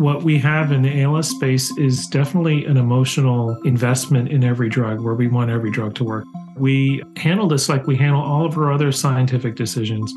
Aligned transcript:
what 0.00 0.22
we 0.22 0.38
have 0.38 0.72
in 0.72 0.80
the 0.80 1.02
ALS 1.02 1.28
space 1.28 1.76
is 1.76 2.06
definitely 2.06 2.64
an 2.64 2.78
emotional 2.78 3.54
investment 3.66 4.30
in 4.30 4.42
every 4.42 4.70
drug 4.70 4.98
where 4.98 5.12
we 5.12 5.28
want 5.28 5.50
every 5.50 5.70
drug 5.70 5.94
to 5.94 6.02
work. 6.04 6.24
We 6.56 7.02
handle 7.18 7.46
this 7.46 7.68
like 7.68 7.86
we 7.86 7.96
handle 7.96 8.22
all 8.22 8.46
of 8.46 8.56
our 8.56 8.72
other 8.72 8.92
scientific 8.92 9.56
decisions, 9.56 10.10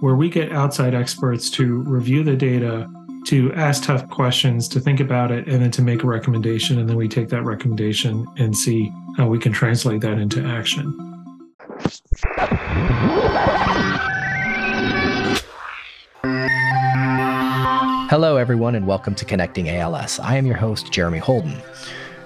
where 0.00 0.16
we 0.16 0.28
get 0.28 0.50
outside 0.50 0.92
experts 0.92 1.50
to 1.50 1.82
review 1.82 2.24
the 2.24 2.34
data, 2.34 2.90
to 3.26 3.52
ask 3.52 3.84
tough 3.84 4.10
questions, 4.10 4.66
to 4.70 4.80
think 4.80 4.98
about 4.98 5.30
it, 5.30 5.46
and 5.46 5.62
then 5.62 5.70
to 5.70 5.82
make 5.82 6.02
a 6.02 6.06
recommendation. 6.08 6.80
And 6.80 6.88
then 6.88 6.96
we 6.96 7.06
take 7.06 7.28
that 7.28 7.44
recommendation 7.44 8.26
and 8.38 8.56
see 8.56 8.92
how 9.16 9.28
we 9.28 9.38
can 9.38 9.52
translate 9.52 10.00
that 10.00 10.18
into 10.18 10.44
action. 10.44 10.92
Hello, 18.08 18.38
everyone, 18.38 18.74
and 18.74 18.86
welcome 18.86 19.14
to 19.16 19.26
Connecting 19.26 19.68
ALS. 19.68 20.18
I 20.18 20.36
am 20.36 20.46
your 20.46 20.56
host, 20.56 20.90
Jeremy 20.90 21.18
Holden. 21.18 21.60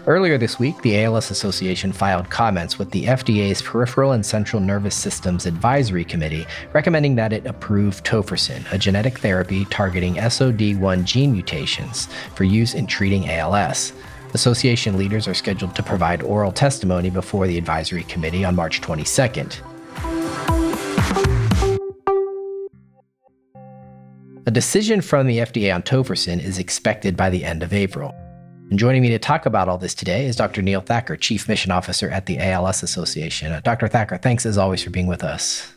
Earlier 0.06 0.38
this 0.38 0.56
week, 0.56 0.80
the 0.82 1.02
ALS 1.02 1.32
Association 1.32 1.90
filed 1.90 2.30
comments 2.30 2.78
with 2.78 2.92
the 2.92 3.06
FDA's 3.06 3.62
Peripheral 3.62 4.12
and 4.12 4.24
Central 4.24 4.62
Nervous 4.62 4.94
Systems 4.94 5.44
Advisory 5.44 6.04
Committee, 6.04 6.46
recommending 6.72 7.16
that 7.16 7.32
it 7.32 7.44
approve 7.46 8.00
tofersen, 8.04 8.64
a 8.72 8.78
genetic 8.78 9.18
therapy 9.18 9.64
targeting 9.64 10.14
SOD1 10.14 11.02
gene 11.02 11.32
mutations 11.32 12.06
for 12.36 12.44
use 12.44 12.74
in 12.74 12.86
treating 12.86 13.28
ALS. 13.28 13.92
Association 14.34 14.96
leaders 14.96 15.26
are 15.26 15.34
scheduled 15.34 15.74
to 15.74 15.82
provide 15.82 16.22
oral 16.22 16.52
testimony 16.52 17.10
before 17.10 17.48
the 17.48 17.58
advisory 17.58 18.04
committee 18.04 18.44
on 18.44 18.54
March 18.54 18.80
22nd. 18.82 19.58
A 24.44 24.50
decision 24.50 25.00
from 25.00 25.28
the 25.28 25.38
FDA 25.38 25.72
on 25.72 25.82
tofersen 25.82 26.40
is 26.40 26.58
expected 26.58 27.16
by 27.16 27.30
the 27.30 27.44
end 27.44 27.62
of 27.62 27.72
April. 27.72 28.12
And 28.70 28.78
joining 28.78 29.00
me 29.00 29.08
to 29.10 29.18
talk 29.18 29.46
about 29.46 29.68
all 29.68 29.78
this 29.78 29.94
today 29.94 30.26
is 30.26 30.34
Dr. 30.34 30.62
Neil 30.62 30.80
Thakur, 30.80 31.16
Chief 31.16 31.48
Mission 31.48 31.70
Officer 31.70 32.10
at 32.10 32.26
the 32.26 32.40
ALS 32.40 32.82
Association. 32.82 33.52
Uh, 33.52 33.60
Dr. 33.60 33.86
Thakur, 33.86 34.18
thanks 34.18 34.44
as 34.44 34.58
always 34.58 34.82
for 34.82 34.90
being 34.90 35.06
with 35.06 35.22
us. 35.22 35.72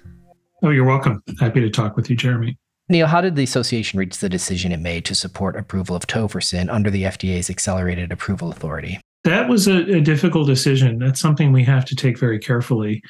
Oh, 0.63 0.72
you're 0.72 0.83
welcome. 0.83 1.22
Happy 1.39 1.61
to 1.61 1.69
talk 1.69 1.95
with 1.95 2.09
you, 2.09 2.16
Jeremy. 2.16 2.57
Neil, 2.89 3.05
how 3.05 3.22
did 3.22 3.35
the 3.35 3.44
association 3.44 3.99
reach 3.99 4.17
the 4.17 4.30
decision 4.30 4.72
it 4.72 4.79
made 4.79 5.05
to 5.05 5.13
support 5.13 5.55
approval 5.55 5.95
of 5.95 6.07
tofersen 6.07 6.67
under 6.72 6.89
the 6.89 7.03
FDA's 7.03 7.52
accelerated 7.52 8.11
approval 8.11 8.50
authority? 8.50 9.00
That 9.25 9.47
was 9.47 9.67
a, 9.67 9.97
a 9.97 10.02
difficult 10.02 10.47
decision. 10.47 10.97
That's 10.97 11.19
something 11.19 11.52
we 11.52 11.63
have 11.66 11.85
to 11.85 11.95
take 11.95 12.17
very 12.17 12.39
carefully. 12.39 13.03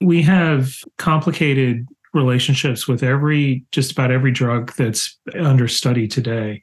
We 0.00 0.22
have 0.22 0.72
complicated 0.98 1.88
relationships 2.12 2.88
with 2.88 3.02
every 3.02 3.64
just 3.72 3.92
about 3.92 4.10
every 4.10 4.32
drug 4.32 4.72
that's 4.76 5.18
under 5.38 5.68
study 5.68 6.08
today. 6.08 6.62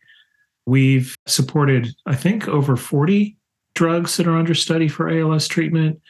We've 0.66 1.16
supported, 1.26 1.88
I 2.06 2.16
think, 2.16 2.48
over 2.48 2.76
40 2.76 3.38
drugs 3.74 4.18
that 4.18 4.28
are 4.28 4.36
under 4.36 4.56
study 4.56 4.88
for 4.88 5.10
ALS 5.10 5.48
treatment, 5.48 6.02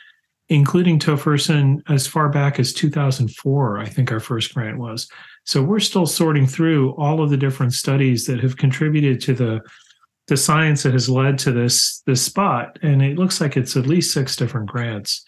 including 0.50 1.00
tofersen 1.00 1.84
as 1.90 2.08
far 2.08 2.30
back 2.30 2.60
as 2.60 2.74
2004, 2.74 3.80
I 3.80 3.86
think 3.86 4.12
our 4.12 4.20
first 4.20 4.54
grant 4.54 4.80
was. 4.80 5.08
So 5.44 5.62
we're 5.62 5.80
still 5.80 6.06
sorting 6.06 6.48
through 6.48 6.92
all 6.96 7.22
of 7.22 7.30
the 7.30 7.38
different 7.38 7.74
studies 7.74 8.26
that 8.26 8.40
have 8.40 8.58
contributed 8.58 9.22
to 9.22 9.34
the 9.34 9.62
the 10.28 10.38
science 10.38 10.84
that 10.84 10.92
has 10.92 11.10
led 11.10 11.40
to 11.40 11.54
this 11.54 12.02
this 12.06 12.22
spot 12.22 12.78
and 12.82 13.02
it 13.02 13.18
looks 13.18 13.40
like 13.40 13.56
it's 13.56 13.78
at 13.78 13.88
least 13.88 14.12
six 14.12 14.36
different 14.36 14.68
grants 14.68 15.24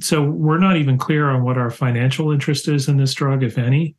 so 0.00 0.22
we're 0.22 0.58
not 0.58 0.76
even 0.76 0.98
clear 0.98 1.30
on 1.30 1.42
what 1.42 1.58
our 1.58 1.70
financial 1.70 2.32
interest 2.32 2.68
is 2.68 2.88
in 2.88 2.96
this 2.96 3.14
drug, 3.14 3.42
if 3.42 3.58
any. 3.58 3.94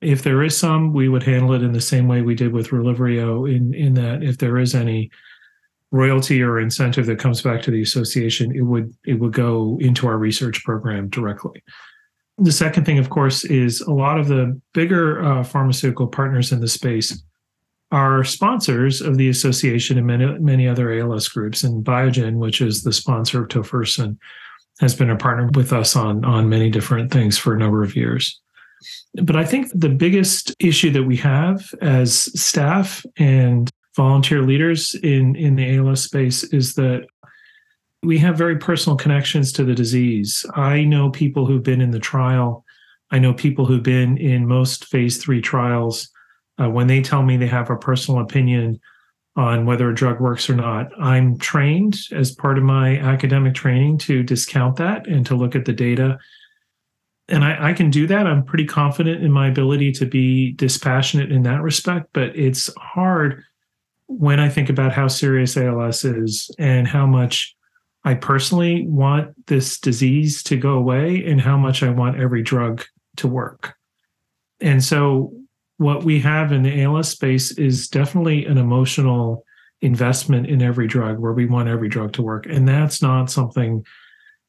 If 0.00 0.22
there 0.22 0.42
is 0.42 0.56
some, 0.56 0.92
we 0.92 1.08
would 1.08 1.22
handle 1.22 1.52
it 1.52 1.62
in 1.62 1.72
the 1.72 1.80
same 1.80 2.08
way 2.08 2.22
we 2.22 2.34
did 2.34 2.52
with 2.52 2.68
Relyvrio, 2.68 3.50
in 3.50 3.74
in 3.74 3.94
that 3.94 4.22
if 4.22 4.38
there 4.38 4.58
is 4.58 4.74
any 4.74 5.10
royalty 5.92 6.40
or 6.42 6.60
incentive 6.60 7.06
that 7.06 7.18
comes 7.18 7.42
back 7.42 7.62
to 7.62 7.70
the 7.70 7.82
association, 7.82 8.54
it 8.54 8.62
would 8.62 8.94
it 9.04 9.14
would 9.14 9.32
go 9.32 9.78
into 9.80 10.06
our 10.06 10.18
research 10.18 10.62
program 10.64 11.08
directly. 11.08 11.62
The 12.38 12.52
second 12.52 12.86
thing, 12.86 12.98
of 12.98 13.10
course, 13.10 13.44
is 13.44 13.82
a 13.82 13.92
lot 13.92 14.18
of 14.18 14.28
the 14.28 14.58
bigger 14.72 15.22
uh, 15.22 15.44
pharmaceutical 15.44 16.06
partners 16.06 16.52
in 16.52 16.60
the 16.60 16.68
space 16.68 17.22
are 17.92 18.22
sponsors 18.22 19.00
of 19.00 19.16
the 19.18 19.28
association 19.28 19.98
and 19.98 20.06
many 20.06 20.26
many 20.38 20.66
other 20.66 20.98
ALS 20.98 21.28
groups. 21.28 21.64
And 21.64 21.84
Biogen, 21.84 22.36
which 22.36 22.62
is 22.62 22.82
the 22.82 22.92
sponsor 22.92 23.42
of 23.42 23.48
tofersen, 23.48 24.16
has 24.80 24.94
been 24.94 25.10
a 25.10 25.16
partner 25.16 25.50
with 25.54 25.72
us 25.72 25.94
on 25.94 26.24
on 26.24 26.48
many 26.48 26.70
different 26.70 27.12
things 27.12 27.38
for 27.38 27.54
a 27.54 27.58
number 27.58 27.82
of 27.82 27.94
years. 27.94 28.40
But 29.22 29.36
I 29.36 29.44
think 29.44 29.68
the 29.74 29.90
biggest 29.90 30.54
issue 30.58 30.90
that 30.92 31.04
we 31.04 31.16
have 31.18 31.72
as 31.82 32.14
staff 32.40 33.04
and 33.18 33.70
volunteer 33.94 34.42
leaders 34.42 34.94
in 35.02 35.36
in 35.36 35.56
the 35.56 35.76
ALS 35.76 36.02
space 36.02 36.44
is 36.44 36.74
that 36.74 37.06
we 38.02 38.16
have 38.18 38.38
very 38.38 38.56
personal 38.56 38.96
connections 38.96 39.52
to 39.52 39.64
the 39.64 39.74
disease. 39.74 40.46
I 40.54 40.84
know 40.84 41.10
people 41.10 41.44
who've 41.44 41.62
been 41.62 41.82
in 41.82 41.90
the 41.90 41.98
trial. 41.98 42.64
I 43.10 43.18
know 43.18 43.34
people 43.34 43.66
who've 43.66 43.82
been 43.82 44.16
in 44.16 44.46
most 44.46 44.86
phase 44.86 45.18
three 45.18 45.42
trials. 45.42 46.08
Uh, 46.58 46.70
when 46.70 46.86
they 46.86 47.02
tell 47.02 47.22
me 47.22 47.36
they 47.36 47.46
have 47.46 47.68
a 47.68 47.76
personal 47.76 48.20
opinion 48.20 48.80
on 49.36 49.64
whether 49.64 49.88
a 49.88 49.94
drug 49.94 50.20
works 50.20 50.50
or 50.50 50.54
not. 50.54 50.90
I'm 51.00 51.38
trained 51.38 51.98
as 52.12 52.32
part 52.32 52.58
of 52.58 52.64
my 52.64 52.98
academic 52.98 53.54
training 53.54 53.98
to 53.98 54.22
discount 54.22 54.76
that 54.76 55.06
and 55.06 55.24
to 55.26 55.36
look 55.36 55.54
at 55.54 55.64
the 55.64 55.72
data. 55.72 56.18
And 57.28 57.44
I, 57.44 57.70
I, 57.70 57.72
can 57.72 57.90
do 57.90 58.08
that. 58.08 58.26
I'm 58.26 58.44
pretty 58.44 58.64
confident 58.64 59.22
in 59.22 59.30
my 59.30 59.46
ability 59.46 59.92
to 59.92 60.06
be 60.06 60.52
dispassionate 60.52 61.30
in 61.30 61.42
that 61.42 61.62
respect, 61.62 62.08
but 62.12 62.36
it's 62.36 62.74
hard 62.76 63.44
when 64.08 64.40
I 64.40 64.48
think 64.48 64.68
about 64.68 64.92
how 64.92 65.06
serious 65.06 65.56
ALS 65.56 66.04
is 66.04 66.50
and 66.58 66.88
how 66.88 67.06
much 67.06 67.54
I 68.02 68.14
personally 68.14 68.84
want 68.88 69.46
this 69.46 69.78
disease 69.78 70.42
to 70.44 70.56
go 70.56 70.72
away 70.72 71.24
and 71.24 71.40
how 71.40 71.56
much 71.56 71.84
I 71.84 71.90
want 71.90 72.18
every 72.18 72.42
drug 72.42 72.84
to 73.16 73.28
work. 73.28 73.74
And 74.60 74.82
so 74.82 75.32
what 75.80 76.04
we 76.04 76.20
have 76.20 76.52
in 76.52 76.62
the 76.62 76.82
ALS 76.82 77.08
space 77.08 77.52
is 77.52 77.88
definitely 77.88 78.44
an 78.44 78.58
emotional 78.58 79.46
investment 79.80 80.46
in 80.46 80.60
every 80.60 80.86
drug 80.86 81.18
where 81.18 81.32
we 81.32 81.46
want 81.46 81.70
every 81.70 81.88
drug 81.88 82.12
to 82.12 82.20
work. 82.20 82.44
And 82.44 82.68
that's 82.68 83.00
not 83.00 83.30
something 83.30 83.82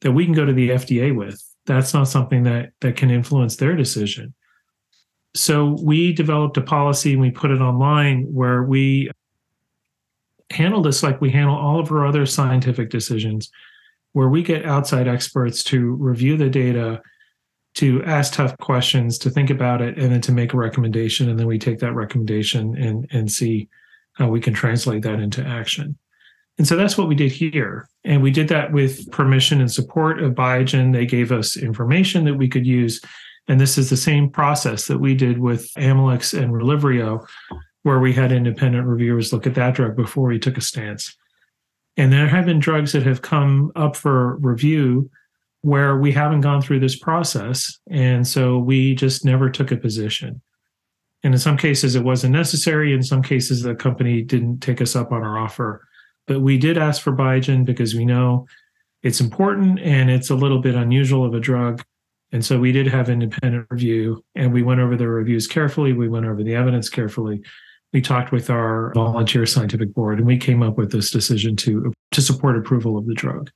that 0.02 0.12
we 0.12 0.26
can 0.26 0.34
go 0.34 0.44
to 0.44 0.52
the 0.52 0.68
FDA 0.68 1.16
with. 1.16 1.42
That's 1.64 1.94
not 1.94 2.06
something 2.08 2.42
that 2.42 2.72
that 2.82 2.96
can 2.96 3.10
influence 3.10 3.56
their 3.56 3.74
decision. 3.74 4.34
So 5.34 5.78
we 5.82 6.12
developed 6.12 6.58
a 6.58 6.60
policy 6.60 7.12
and 7.12 7.22
we 7.22 7.30
put 7.30 7.50
it 7.50 7.62
online 7.62 8.24
where 8.24 8.62
we 8.62 9.10
handle 10.50 10.82
this 10.82 11.02
like 11.02 11.22
we 11.22 11.30
handle 11.30 11.56
all 11.56 11.80
of 11.80 11.90
our 11.90 12.06
other 12.06 12.26
scientific 12.26 12.90
decisions, 12.90 13.50
where 14.12 14.28
we 14.28 14.42
get 14.42 14.66
outside 14.66 15.08
experts 15.08 15.64
to 15.64 15.92
review 15.92 16.36
the 16.36 16.50
data 16.50 17.00
to 17.74 18.02
ask 18.04 18.34
tough 18.34 18.56
questions, 18.58 19.18
to 19.18 19.30
think 19.30 19.50
about 19.50 19.80
it, 19.80 19.98
and 19.98 20.12
then 20.12 20.20
to 20.22 20.32
make 20.32 20.52
a 20.52 20.58
recommendation. 20.58 21.28
And 21.28 21.38
then 21.38 21.46
we 21.46 21.58
take 21.58 21.78
that 21.78 21.94
recommendation 21.94 22.76
and, 22.76 23.06
and 23.10 23.30
see 23.30 23.68
how 24.14 24.28
we 24.28 24.40
can 24.40 24.52
translate 24.52 25.02
that 25.02 25.20
into 25.20 25.44
action. 25.44 25.96
And 26.58 26.68
so 26.68 26.76
that's 26.76 26.98
what 26.98 27.08
we 27.08 27.14
did 27.14 27.32
here. 27.32 27.88
And 28.04 28.22
we 28.22 28.30
did 28.30 28.48
that 28.48 28.72
with 28.72 29.10
permission 29.10 29.60
and 29.60 29.72
support 29.72 30.22
of 30.22 30.34
Biogen. 30.34 30.92
They 30.92 31.06
gave 31.06 31.32
us 31.32 31.56
information 31.56 32.24
that 32.26 32.34
we 32.34 32.48
could 32.48 32.66
use. 32.66 33.00
And 33.48 33.58
this 33.58 33.78
is 33.78 33.88
the 33.88 33.96
same 33.96 34.28
process 34.28 34.86
that 34.86 34.98
we 34.98 35.14
did 35.14 35.38
with 35.38 35.72
Amylyx 35.74 36.38
and 36.38 36.52
Relyvrio, 36.52 37.26
where 37.84 38.00
we 38.00 38.12
had 38.12 38.32
independent 38.32 38.86
reviewers 38.86 39.32
look 39.32 39.46
at 39.46 39.54
that 39.54 39.74
drug 39.74 39.96
before 39.96 40.28
we 40.28 40.38
took 40.38 40.58
a 40.58 40.60
stance. 40.60 41.16
And 41.96 42.12
there 42.12 42.28
have 42.28 42.46
been 42.46 42.60
drugs 42.60 42.92
that 42.92 43.02
have 43.04 43.22
come 43.22 43.72
up 43.74 43.96
for 43.96 44.36
review 44.36 45.10
where 45.62 45.96
we 45.96 46.12
haven't 46.12 46.42
gone 46.42 46.60
through 46.60 46.80
this 46.80 46.98
process. 46.98 47.78
And 47.88 48.26
so 48.26 48.58
we 48.58 48.94
just 48.94 49.24
never 49.24 49.48
took 49.48 49.70
a 49.70 49.76
position. 49.76 50.40
And 51.22 51.34
in 51.34 51.40
some 51.40 51.56
cases, 51.56 51.94
it 51.94 52.02
wasn't 52.02 52.32
necessary. 52.32 52.92
In 52.92 53.02
some 53.02 53.22
cases, 53.22 53.62
the 53.62 53.74
company 53.74 54.22
didn't 54.22 54.58
take 54.58 54.80
us 54.80 54.96
up 54.96 55.12
on 55.12 55.22
our 55.22 55.38
offer. 55.38 55.86
But 56.26 56.40
we 56.40 56.58
did 56.58 56.76
ask 56.76 57.00
for 57.00 57.12
Biogen 57.12 57.64
because 57.64 57.94
we 57.94 58.04
know 58.04 58.46
it's 59.02 59.20
important 59.20 59.80
and 59.80 60.10
it's 60.10 60.30
a 60.30 60.34
little 60.34 60.60
bit 60.60 60.74
unusual 60.74 61.24
of 61.24 61.34
a 61.34 61.40
drug. 61.40 61.82
And 62.32 62.44
so 62.44 62.58
we 62.58 62.72
did 62.72 62.86
have 62.88 63.08
independent 63.08 63.66
review 63.70 64.24
and 64.34 64.52
we 64.52 64.62
went 64.62 64.80
over 64.80 64.96
the 64.96 65.08
reviews 65.08 65.46
carefully. 65.46 65.92
We 65.92 66.08
went 66.08 66.26
over 66.26 66.42
the 66.42 66.54
evidence 66.54 66.88
carefully. 66.88 67.42
We 67.92 68.00
talked 68.00 68.32
with 68.32 68.48
our 68.48 68.92
volunteer 68.94 69.44
scientific 69.44 69.92
board 69.94 70.18
and 70.18 70.26
we 70.26 70.38
came 70.38 70.62
up 70.62 70.78
with 70.78 70.92
this 70.92 71.10
decision 71.10 71.56
to, 71.56 71.92
to 72.12 72.22
support 72.22 72.56
approval 72.56 72.96
of 72.96 73.06
the 73.06 73.14
drug. 73.14 73.50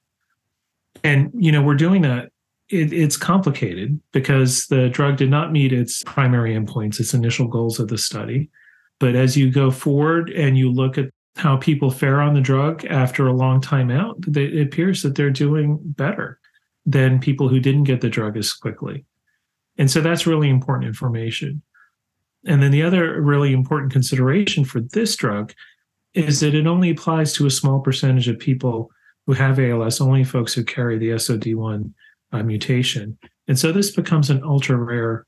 And, 1.07 1.31
you 1.35 1.53
know, 1.53 1.63
we're 1.63 1.75
doing 1.75 2.03
that. 2.03 2.31
It, 2.69 2.93
it's 2.93 3.17
complicated 3.17 4.01
because 4.13 4.67
the 4.67 4.89
drug 4.89 5.19
did 5.19 5.31
not 5.31 5.53
meet 5.53 5.73
its 5.73 6.03
primary 6.03 6.53
endpoints, 6.53 6.99
its 6.99 7.15
initial 7.15 7.47
goals 7.47 7.79
of 7.79 7.87
the 7.87 7.97
study. 7.97 8.51
But 8.99 9.15
as 9.15 9.37
you 9.37 9.53
go 9.53 9.71
forward 9.71 10.31
and 10.31 10.59
you 10.59 10.73
look 10.73 10.99
at 10.99 11.11
how 11.37 11.59
people 11.59 11.93
fare 11.93 12.21
on 12.21 12.35
the 12.35 12.41
drug 12.41 12.85
after 12.87 13.29
a 13.29 13.33
long 13.33 13.61
time 13.61 13.91
out, 13.91 14.17
it 14.27 14.61
appears 14.61 15.03
that 15.03 15.15
they're 15.15 15.31
doing 15.31 15.79
better 15.81 16.41
than 16.85 17.21
people 17.21 17.49
who 17.49 17.61
didn't 17.61 17.85
get 17.85 18.01
the 18.01 18.11
drug 18.11 18.37
as 18.37 18.53
quickly. 18.53 19.05
And 19.79 19.89
so 19.89 20.01
that's 20.01 20.27
really 20.27 20.49
important 20.49 20.89
information. 20.89 21.63
And 22.47 22.61
then 22.61 22.73
the 22.73 22.83
other 22.83 23.21
really 23.23 23.53
important 23.53 23.93
consideration 23.93 24.65
for 24.65 24.81
this 24.81 25.15
drug 25.15 25.53
is 26.15 26.41
that 26.41 26.55
it 26.55 26.67
only 26.67 26.91
applies 26.91 27.33
to 27.35 27.47
a 27.47 27.51
small 27.51 27.79
percentage 27.79 28.27
of 28.27 28.41
people 28.41 28.91
who 29.27 29.33
have 29.33 29.59
ALS, 29.59 30.01
only 30.01 30.25
folks 30.25 30.55
who 30.55 30.65
carry 30.65 30.99
the 30.99 31.11
SOD1 31.11 31.93
uh, 32.33 32.43
mutation. 32.43 33.19
And 33.49 33.59
so 33.59 33.73
this 33.73 33.91
becomes 33.91 34.31
an 34.31 34.43
ultra 34.45 34.77
rare 34.77 35.27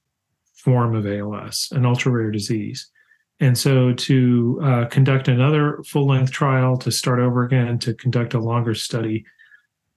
form 0.55 0.95
of 0.95 1.07
ALS, 1.07 1.69
an 1.73 1.85
ultra 1.85 2.13
rare 2.13 2.31
disease. 2.31 2.91
And 3.41 3.57
so 3.57 3.93
to 3.93 4.61
uh, 4.63 4.85
conduct 4.87 5.29
another 5.29 5.81
full 5.87 6.07
length 6.07 6.33
trial, 6.33 6.77
to 6.79 6.91
start 6.91 7.21
over 7.21 7.45
again, 7.45 7.79
to 7.81 7.95
conduct 7.95 8.35
a 8.35 8.41
longer 8.41 8.75
study 8.75 9.25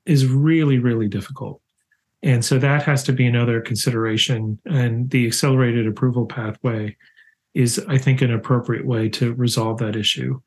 is 0.06 0.28
really, 0.28 0.78
really 0.78 1.08
difficult. 1.08 1.62
And 2.24 2.46
so 2.46 2.60
that 2.60 2.84
has 2.84 3.04
to 3.04 3.14
be 3.14 3.26
another 3.26 3.62
consideration. 3.62 4.60
And 4.66 5.10
the 5.10 5.26
accelerated 5.26 5.88
approval 5.88 6.28
pathway 6.28 6.96
is, 7.56 7.84
I 7.88 7.98
think, 7.98 8.22
an 8.22 8.32
appropriate 8.32 8.86
way 8.86 9.10
to 9.10 9.34
resolve 9.34 9.80
that 9.80 9.96
issue. 9.96 10.40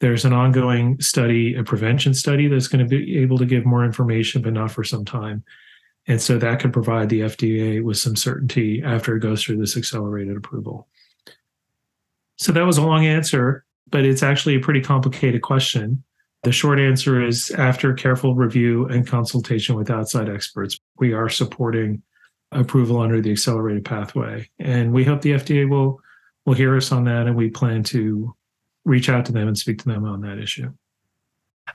There's 0.00 0.24
an 0.24 0.32
ongoing 0.32 0.98
study, 1.00 1.54
a 1.54 1.62
prevention 1.62 2.14
study 2.14 2.48
that's 2.48 2.68
going 2.68 2.86
to 2.86 2.88
be 2.88 3.18
able 3.18 3.38
to 3.38 3.46
give 3.46 3.66
more 3.66 3.84
information, 3.84 4.42
but 4.42 4.54
not 4.54 4.70
for 4.70 4.82
some 4.82 5.04
time. 5.04 5.44
And 6.06 6.20
so 6.20 6.38
that 6.38 6.58
could 6.60 6.72
provide 6.72 7.10
the 7.10 7.20
FDA 7.20 7.82
with 7.82 7.98
some 7.98 8.16
certainty 8.16 8.82
after 8.82 9.16
it 9.16 9.20
goes 9.20 9.42
through 9.42 9.58
this 9.58 9.76
accelerated 9.76 10.36
approval. 10.36 10.88
So 12.36 12.52
that 12.52 12.64
was 12.64 12.78
a 12.78 12.82
long 12.82 13.04
answer, 13.04 13.64
but 13.90 14.06
it's 14.06 14.22
actually 14.22 14.56
a 14.56 14.60
pretty 14.60 14.80
complicated 14.80 15.42
question. 15.42 16.02
The 16.42 16.52
short 16.52 16.80
answer 16.80 17.22
is 17.22 17.50
after 17.50 17.92
careful 17.92 18.34
review 18.34 18.86
and 18.86 19.06
consultation 19.06 19.76
with 19.76 19.90
outside 19.90 20.30
experts, 20.30 20.80
we 20.98 21.12
are 21.12 21.28
supporting 21.28 22.02
approval 22.50 22.98
under 22.98 23.20
the 23.20 23.32
accelerated 23.32 23.84
pathway. 23.84 24.48
And 24.58 24.92
we 24.92 25.04
hope 25.04 25.20
the 25.20 25.32
FDA 25.32 25.68
will 25.68 26.00
will 26.46 26.54
hear 26.54 26.74
us 26.74 26.90
on 26.90 27.04
that 27.04 27.26
and 27.26 27.36
we 27.36 27.50
plan 27.50 27.82
to 27.82 28.34
reach 28.90 29.08
out 29.08 29.24
to 29.26 29.32
them 29.32 29.48
and 29.48 29.56
speak 29.56 29.78
to 29.78 29.88
them 29.88 30.04
on 30.04 30.20
that 30.22 30.38
issue. 30.38 30.72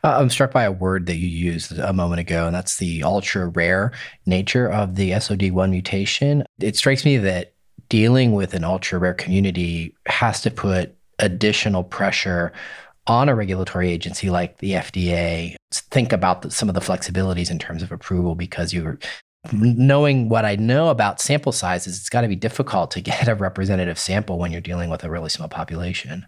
Uh, 0.03 0.17
I'm 0.19 0.29
struck 0.29 0.51
by 0.51 0.63
a 0.63 0.71
word 0.71 1.05
that 1.05 1.15
you 1.15 1.27
used 1.27 1.77
a 1.79 1.93
moment 1.93 2.19
ago, 2.19 2.45
and 2.45 2.55
that's 2.55 2.77
the 2.77 3.03
ultra 3.03 3.47
rare 3.47 3.93
nature 4.25 4.69
of 4.69 4.95
the 4.95 5.11
SOD1 5.11 5.69
mutation. 5.69 6.43
It 6.59 6.75
strikes 6.75 7.05
me 7.05 7.17
that 7.17 7.53
dealing 7.87 8.33
with 8.33 8.53
an 8.53 8.63
ultra 8.63 8.99
rare 8.99 9.13
community 9.13 9.95
has 10.07 10.41
to 10.41 10.51
put 10.51 10.95
additional 11.19 11.83
pressure 11.83 12.51
on 13.07 13.29
a 13.29 13.35
regulatory 13.35 13.91
agency 13.91 14.29
like 14.29 14.57
the 14.57 14.71
FDA 14.71 15.55
think 15.71 16.11
about 16.11 16.41
the, 16.41 16.51
some 16.51 16.69
of 16.69 16.75
the 16.75 16.81
flexibilities 16.81 17.51
in 17.51 17.59
terms 17.59 17.83
of 17.83 17.91
approval 17.91 18.35
because 18.35 18.73
you're 18.73 18.97
knowing 19.53 20.27
what 20.27 20.43
I 20.43 20.55
know 20.55 20.89
about 20.89 21.21
sample 21.21 21.51
sizes, 21.51 21.97
it's 21.97 22.09
got 22.09 22.21
to 22.21 22.27
be 22.27 22.35
difficult 22.35 22.91
to 22.91 23.01
get 23.11 23.27
a 23.27 23.35
representative 23.35 23.99
sample 23.99 24.39
when 24.39 24.51
you're 24.51 24.61
dealing 24.61 24.89
with 24.89 25.03
a 25.03 25.09
really 25.09 25.29
small 25.29 25.47
population. 25.47 26.25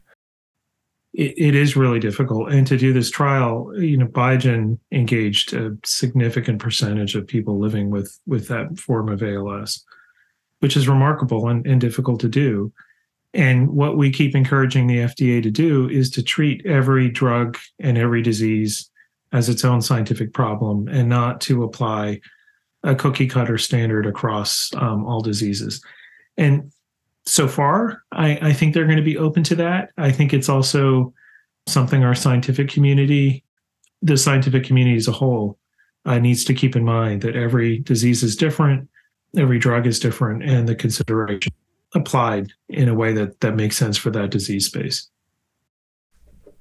It, 1.18 1.34
it 1.38 1.56
is 1.56 1.76
really 1.76 2.00
difficult. 2.00 2.54
And 2.54 2.66
to 2.68 2.78
do 2.78 2.94
this 2.94 3.12
trial, 3.12 3.74
you 3.78 3.98
know, 3.98 4.08
Biogen 4.08 4.80
engaged 4.94 5.54
a 5.54 5.78
significant 5.84 6.60
percentage 6.60 7.16
of 7.16 7.28
people 7.28 7.60
living 7.60 7.90
with 7.90 8.18
with 8.26 8.48
that 8.48 8.80
form 8.80 9.10
of 9.10 9.22
ALS 9.22 9.84
which 10.60 10.76
is 10.76 10.88
remarkable 10.88 11.48
and, 11.48 11.66
and 11.66 11.80
difficult 11.80 12.20
to 12.22 12.30
do. 12.30 12.72
And 13.34 13.70
what 13.70 13.98
we 13.98 14.10
keep 14.10 14.36
encouraging 14.36 14.88
the 14.88 14.98
FDA 14.98 15.44
to 15.44 15.52
do 15.52 15.90
is 15.90 16.10
to 16.12 16.24
treat 16.24 16.66
every 16.66 17.10
drug 17.10 17.58
and 17.80 17.98
every 17.98 18.22
disease 18.22 18.90
as 19.32 19.50
its 19.50 19.66
own 19.66 19.82
scientific 19.82 20.34
problem 20.34 20.88
and 20.88 21.10
not 21.10 21.42
to 21.42 21.64
apply 21.64 22.22
a 22.84 22.96
cookie 22.96 23.28
cutter 23.28 23.58
standard 23.58 24.06
across 24.06 24.72
um, 24.76 25.06
all 25.06 25.22
diseases. 25.22 25.84
And 26.38 26.72
so 27.28 27.48
far, 27.48 28.04
I, 28.12 28.40
I 28.42 28.54
think 28.54 28.74
they're 28.74 28.86
going 28.86 28.98
to 28.98 29.04
be 29.04 29.18
open 29.18 29.44
to 29.44 29.56
that. 29.56 29.92
I 29.98 30.12
think 30.12 30.34
it's 30.34 30.50
also 30.50 31.14
something 31.68 32.04
our 32.04 32.16
scientific 32.16 32.70
community, 32.70 33.44
the 34.02 34.18
scientific 34.18 34.64
community 34.64 34.98
as 34.98 35.08
a 35.08 35.12
whole, 35.12 35.58
uh, 36.06 36.18
needs 36.20 36.46
to 36.46 36.54
keep 36.54 36.76
in 36.76 36.86
mind 36.86 37.22
that 37.22 37.36
every 37.36 37.80
disease 37.80 38.24
is 38.24 38.36
different 38.36 38.88
every 39.36 39.60
drug 39.60 39.86
is 39.88 40.00
different 40.00 40.44
and 40.44 40.68
the 40.68 40.76
consideration 40.76 41.52
applied 41.94 42.52
in 42.70 42.90
a 42.90 42.94
way 42.94 43.14
that 43.14 43.40
that 43.42 43.56
makes 43.56 43.78
sense 43.78 43.98
for 43.98 44.10
that 44.12 44.30
disease 44.30 44.66
space. 44.66 45.10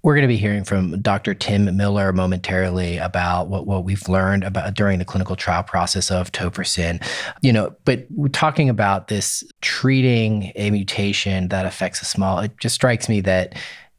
We're 0.07 0.15
going 0.15 0.23
to 0.23 0.29
be 0.29 0.37
hearing 0.37 0.63
from 0.63 1.03
Dr. 1.03 1.35
Tim 1.35 1.77
Miller 1.77 2.13
momentarily 2.13 2.97
about 2.97 3.49
what, 3.49 3.67
what 3.67 3.83
we've 3.83 4.09
learned 4.09 4.45
about 4.45 4.73
during 4.75 5.01
the 5.01 5.05
clinical 5.05 5.35
trial 5.35 5.65
process 5.65 6.13
of 6.13 6.31
tofersen. 6.31 7.05
You 7.43 7.53
know, 7.53 7.75
but 7.85 8.07
we're 8.11 8.29
talking 8.29 8.69
about 8.69 9.09
this 9.09 9.43
treating 9.63 10.53
a 10.55 10.71
mutation 10.71 11.49
that 11.49 11.67
affects 11.67 12.03
a 12.03 12.05
small, 12.05 12.39
it 12.39 12.53
just 12.61 12.77
strikes 12.77 13.09
me 13.09 13.21
that 13.23 13.57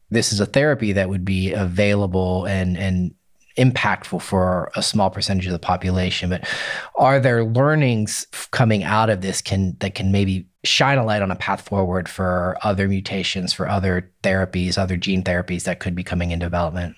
this 0.08 0.32
is 0.32 0.40
a 0.40 0.46
therapy 0.46 0.92
that 0.92 1.10
would 1.10 1.26
be 1.26 1.52
available 1.52 2.46
and 2.46 2.78
and 2.78 3.12
impactful 3.58 4.22
for 4.22 4.70
a 4.76 4.82
small 4.82 5.10
percentage 5.10 5.46
of 5.46 5.52
the 5.52 5.58
population. 5.58 6.30
But 6.30 6.48
are 6.96 7.20
there 7.20 7.44
learnings 7.44 8.26
coming 8.52 8.84
out 8.84 9.10
of 9.10 9.20
this 9.20 9.42
can 9.42 9.76
that 9.80 9.94
can 9.94 10.12
maybe 10.12 10.46
shine 10.64 10.98
a 10.98 11.04
light 11.04 11.22
on 11.22 11.30
a 11.30 11.36
path 11.36 11.62
forward 11.62 12.08
for 12.08 12.56
other 12.62 12.88
mutations, 12.88 13.52
for 13.52 13.68
other 13.68 14.10
therapies, 14.22 14.78
other 14.78 14.96
gene 14.96 15.22
therapies 15.22 15.64
that 15.64 15.80
could 15.80 15.94
be 15.94 16.04
coming 16.04 16.30
in 16.30 16.38
development? 16.38 16.96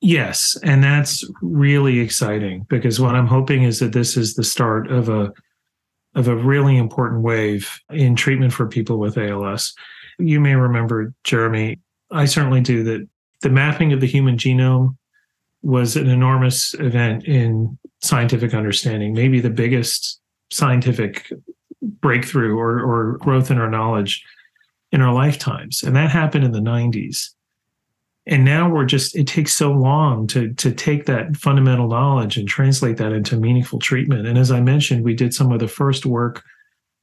Yes, 0.00 0.58
and 0.64 0.82
that's 0.82 1.24
really 1.42 2.00
exciting 2.00 2.66
because 2.68 2.98
what 2.98 3.14
I'm 3.14 3.28
hoping 3.28 3.62
is 3.62 3.78
that 3.78 3.92
this 3.92 4.16
is 4.16 4.34
the 4.34 4.44
start 4.44 4.90
of 4.90 5.08
a 5.08 5.32
of 6.14 6.28
a 6.28 6.36
really 6.36 6.76
important 6.76 7.22
wave 7.22 7.80
in 7.88 8.16
treatment 8.16 8.52
for 8.52 8.66
people 8.66 8.98
with 8.98 9.16
ALS. 9.16 9.72
You 10.18 10.40
may 10.40 10.56
remember, 10.56 11.14
Jeremy, 11.24 11.78
I 12.10 12.26
certainly 12.26 12.60
do, 12.60 12.84
that 12.84 13.08
the 13.40 13.48
mapping 13.48 13.92
of 13.92 14.00
the 14.00 14.06
human 14.06 14.36
genome 14.36 14.96
was 15.62 15.96
an 15.96 16.08
enormous 16.08 16.74
event 16.74 17.24
in 17.24 17.78
scientific 18.02 18.52
understanding, 18.52 19.12
maybe 19.12 19.40
the 19.40 19.50
biggest 19.50 20.20
scientific 20.50 21.32
breakthrough 21.80 22.56
or, 22.56 22.80
or 22.80 23.18
growth 23.18 23.50
in 23.50 23.58
our 23.58 23.70
knowledge 23.70 24.22
in 24.92 25.00
our 25.00 25.12
lifetimes. 25.12 25.82
And 25.82 25.96
that 25.96 26.10
happened 26.10 26.44
in 26.44 26.52
the 26.52 26.60
90s. 26.60 27.30
And 28.26 28.44
now 28.44 28.70
we're 28.70 28.84
just, 28.84 29.16
it 29.16 29.26
takes 29.26 29.52
so 29.52 29.72
long 29.72 30.28
to, 30.28 30.52
to 30.54 30.72
take 30.72 31.06
that 31.06 31.36
fundamental 31.36 31.88
knowledge 31.88 32.36
and 32.36 32.46
translate 32.46 32.98
that 32.98 33.12
into 33.12 33.36
meaningful 33.36 33.80
treatment. 33.80 34.28
And 34.28 34.38
as 34.38 34.52
I 34.52 34.60
mentioned, 34.60 35.02
we 35.02 35.14
did 35.14 35.34
some 35.34 35.50
of 35.50 35.58
the 35.58 35.66
first 35.66 36.06
work 36.06 36.44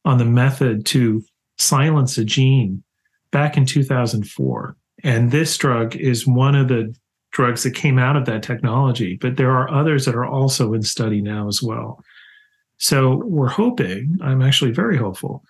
on 0.06 0.18
the 0.18 0.26
method 0.26 0.86
to 0.88 1.22
silence 1.58 2.18
a 2.18 2.24
gene 2.24 2.84
back 3.32 3.58
in 3.58 3.66
2004. 3.66 4.78
And 5.04 5.32
this 5.32 5.58
drug 5.58 5.96
is 5.96 6.26
one 6.26 6.56
of 6.56 6.70
the 6.70 6.96
drugs 7.39 7.63
that 7.63 7.74
came 7.74 7.97
out 7.97 8.18
of 8.18 8.25
that 8.25 8.44
technology, 8.44 9.15
but 9.15 9.38
there 9.38 9.51
are 9.51 9.72
others 9.72 10.03
that 10.03 10.13
are 10.13 10.25
also 10.25 10.74
in 10.74 10.81
study 10.81 11.22
now 11.22 11.48
as 11.48 11.63
well. 11.63 12.03
So 12.79 13.24
we're 13.24 13.48
hoping, 13.48 14.17
I'm 14.22 14.41
actually 14.41 14.72
very 14.72 14.98
hopeful, 14.98 15.46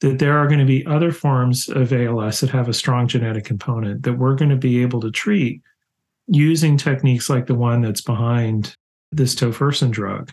that 0.00 0.18
there 0.18 0.38
are 0.38 0.46
going 0.46 0.60
to 0.60 0.64
be 0.64 0.86
other 0.86 1.12
forms 1.12 1.68
of 1.68 1.92
ALS 1.92 2.40
that 2.40 2.48
have 2.48 2.70
a 2.70 2.72
strong 2.72 3.08
genetic 3.08 3.44
component 3.44 4.04
that 4.04 4.14
we're 4.14 4.36
going 4.36 4.52
to 4.52 4.56
be 4.56 4.80
able 4.80 5.02
to 5.02 5.10
treat 5.10 5.60
using 6.28 6.78
techniques 6.78 7.28
like 7.28 7.44
the 7.44 7.54
one 7.54 7.82
that's 7.82 8.00
behind 8.00 8.74
this 9.12 9.34
tofersen 9.34 9.90
drug, 9.90 10.32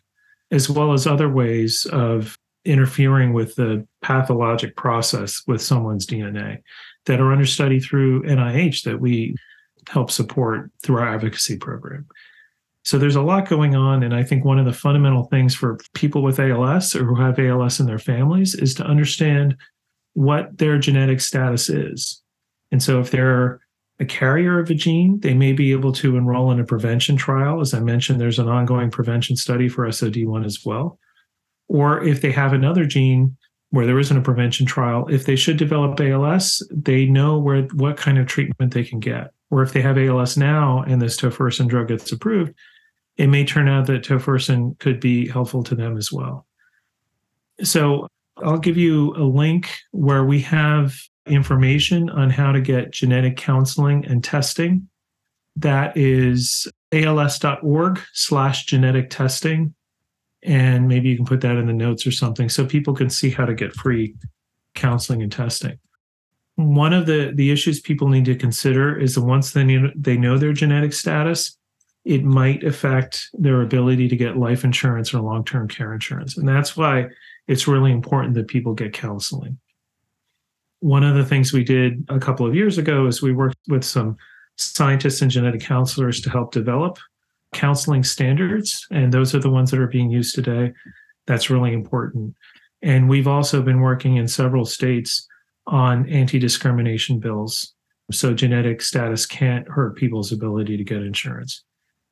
as 0.50 0.70
well 0.70 0.94
as 0.94 1.06
other 1.06 1.27
ways 1.27 1.86
of 1.91 2.38
interfering 2.63 3.34
with 3.34 3.56
the 3.56 3.86
pathologic 4.01 4.77
process 4.77 5.41
with 5.46 5.62
someone's 5.62 6.08
DNA 6.08 6.60
that 7.06 7.20
are 7.20 7.34
under 7.34 7.46
study 7.46 7.82
through 7.82 8.24
NIH 8.24 8.86
that 8.86 9.01
we 9.01 9.36
help 9.88 10.12
support 10.12 10.72
through 10.84 10.98
our 10.98 11.08
advocacy 11.08 11.58
program. 11.58 12.06
So 12.84 12.98
there's 12.98 13.16
a 13.16 13.22
lot 13.22 13.48
going 13.48 13.76
on. 13.76 14.04
And 14.04 14.14
I 14.14 14.24
think 14.24 14.44
one 14.44 14.60
of 14.60 14.66
the 14.66 14.74
fundamental 14.74 15.26
things 15.26 15.54
for 15.54 15.78
people 15.94 16.24
with 16.24 16.40
ALS 16.40 16.96
or 16.96 17.06
who 17.06 17.16
have 17.16 17.40
ALS 17.40 17.80
in 17.80 17.86
their 17.86 18.00
families 18.00 18.56
is 18.56 18.74
to 18.76 18.84
understand 18.84 19.56
what 20.14 20.58
their 20.58 20.78
genetic 20.78 21.22
status 21.22 21.70
is. 21.70 22.22
And 22.72 22.82
so 22.82 23.00
if 23.00 23.12
they're 23.12 23.60
a 24.00 24.06
carrier 24.06 24.60
of 24.60 24.70
a 24.70 24.74
gene, 24.74 25.20
they 25.20 25.36
may 25.36 25.54
be 25.54 25.72
able 25.72 25.92
to 25.94 26.18
enroll 26.18 26.52
in 26.52 26.60
a 26.60 26.64
prevention 26.64 27.18
trial. 27.18 27.62
As 27.62 27.74
I 27.74 27.80
mentioned, 27.80 28.20
there's 28.20 28.40
an 28.40 28.50
ongoing 28.50 28.90
prevention 28.90 29.36
study 29.36 29.70
for 29.70 29.86
SOD1 29.88 30.44
as 30.44 30.66
well. 30.66 30.98
Or 31.68 32.04
if 32.04 32.22
they 32.22 32.32
have 32.32 32.52
another 32.52 32.86
gene 32.86 33.38
where 33.70 33.86
there 33.86 34.00
isn't 34.00 34.18
a 34.18 34.22
prevention 34.22 34.66
trial, 34.66 35.08
if 35.08 35.26
they 35.26 35.36
should 35.36 35.58
develop 35.58 36.00
ALS, 36.00 36.68
they 36.72 37.06
know 37.06 37.38
where 37.38 37.62
what 37.74 37.96
kind 37.96 38.18
of 38.18 38.26
treatment 38.26 38.74
they 38.74 38.84
can 38.84 39.00
get 39.00 39.32
or 39.51 39.62
if 39.62 39.74
they 39.74 39.81
have 39.81 39.98
ALS 39.98 40.38
now 40.38 40.81
and 40.84 41.01
this 41.01 41.17
tofersen 41.17 41.67
drug 41.67 41.89
gets 41.89 42.12
approved, 42.12 42.53
it 43.17 43.27
may 43.27 43.46
turn 43.46 43.67
out 43.67 43.86
that 43.88 44.03
tofersen 44.03 44.79
could 44.79 45.00
be 45.00 45.27
helpful 45.27 45.62
to 45.63 45.75
them 45.75 45.98
as 45.98 46.12
well. 46.12 46.48
So 47.62 48.08
I'll 48.38 48.58
give 48.58 48.77
you 48.77 49.13
a 49.15 49.24
link 49.24 49.70
where 49.91 50.24
we 50.24 50.41
have 50.41 50.96
information 51.27 52.10
on 52.10 52.29
how 52.29 52.51
to 52.51 52.62
get 52.62 52.91
genetic 52.91 53.38
counseling 53.38 54.05
and 54.05 54.24
testing. 54.24 54.88
That 55.58 55.96
is 55.96 56.67
als.org 56.91 58.00
slash 58.13 58.65
genetic 58.65 59.10
testing. 59.10 59.75
And 60.43 60.88
maybe 60.88 61.10
you 61.10 61.17
can 61.17 61.25
put 61.25 61.41
that 61.41 61.58
in 61.58 61.67
the 61.67 61.74
notes 61.74 62.08
or 62.08 62.12
something 62.12 62.50
so 62.50 62.65
people 62.65 62.96
can 62.96 63.10
see 63.10 63.29
how 63.29 63.46
to 63.46 63.53
get 63.53 63.74
free 63.74 64.15
counseling 64.74 65.22
and 65.22 65.31
testing. 65.31 65.77
One 66.70 66.94
of 66.94 67.06
the 67.06 67.32
the 67.34 67.51
issues 67.51 67.80
people 67.80 68.08
need 68.08 68.25
to 68.25 68.36
consider 68.36 68.98
is 68.98 69.15
that 69.15 69.22
once 69.22 69.51
they 69.51 69.63
know, 69.63 69.91
they 69.96 70.18
know 70.18 70.38
their 70.38 70.53
genetic 70.53 70.94
status, 70.94 71.58
it 72.06 72.24
might 72.24 72.63
affect 72.63 73.30
their 73.34 73.62
ability 73.62 74.08
to 74.08 74.15
get 74.15 74.38
life 74.38 74.63
insurance 74.63 75.13
or 75.13 75.22
long 75.22 75.44
term 75.46 75.68
care 75.68 75.94
insurance, 75.94 76.38
and 76.38 76.48
that's 76.48 76.75
why 76.75 77.08
it's 77.48 77.68
really 77.68 77.91
important 77.91 78.34
that 78.36 78.48
people 78.48 78.74
get 78.74 78.94
counseling. 78.94 79.60
One 80.80 81.03
of 81.03 81.15
the 81.15 81.25
things 81.25 81.53
we 81.53 81.63
did 81.63 82.06
a 82.10 82.20
couple 82.20 82.46
of 82.46 82.56
years 82.56 82.77
ago 82.77 83.06
is 83.06 83.22
we 83.22 83.34
worked 83.34 83.58
with 83.68 83.84
some 83.84 84.18
scientists 84.58 85.22
and 85.22 85.30
genetic 85.30 85.62
counselors 85.62 86.22
to 86.22 86.30
help 86.30 86.51
develop 86.51 86.98
counseling 87.53 88.03
standards, 88.03 88.88
and 88.91 89.12
those 89.12 89.36
are 89.36 89.39
the 89.39 89.50
ones 89.50 89.72
that 89.72 89.80
are 89.80 89.88
being 89.88 90.10
used 90.10 90.36
today. 90.36 90.74
That's 91.27 91.50
really 91.50 91.74
important. 91.74 92.36
And 92.82 93.08
we've 93.08 93.27
also 93.27 93.62
been 93.62 93.82
working 93.82 94.15
in 94.15 94.27
several 94.27 94.65
states 94.65 95.27
on 95.68 96.10
anti 96.10 96.39
discrimination 96.39 97.20
bills. 97.20 97.74
So 98.12 98.34
genetic 98.34 98.82
status 98.82 99.25
can't 99.25 99.68
hurt 99.70 99.96
people's 99.96 100.32
ability 100.32 100.75
to 100.77 100.84
get 100.84 101.01
insurance. 101.01 101.63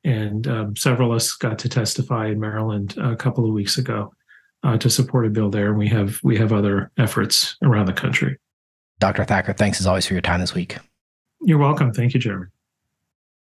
And 0.02 0.48
um, 0.48 0.76
several 0.76 1.10
of 1.10 1.16
us 1.16 1.32
got 1.34 1.58
to 1.58 1.68
testify 1.68 2.28
in 2.28 2.40
Maryland 2.40 2.96
a 2.96 3.14
couple 3.16 3.44
of 3.44 3.52
weeks 3.52 3.76
ago 3.76 4.12
uh, 4.62 4.78
to 4.78 4.88
support 4.88 5.26
a 5.26 5.30
bill 5.30 5.50
there. 5.50 5.68
And 5.68 5.78
we 5.78 5.88
have 5.88 6.18
we 6.22 6.38
have 6.38 6.52
other 6.52 6.90
efforts 6.96 7.56
around 7.62 7.86
the 7.86 7.92
country. 7.92 8.38
Dr. 8.98 9.24
Thakur, 9.24 9.52
thanks 9.52 9.80
as 9.80 9.86
always 9.86 10.06
for 10.06 10.14
your 10.14 10.22
time 10.22 10.40
this 10.40 10.54
week. 10.54 10.76
You're 11.42 11.58
welcome. 11.58 11.92
Thank 11.92 12.14
you, 12.14 12.20
Jeremy. 12.20 12.46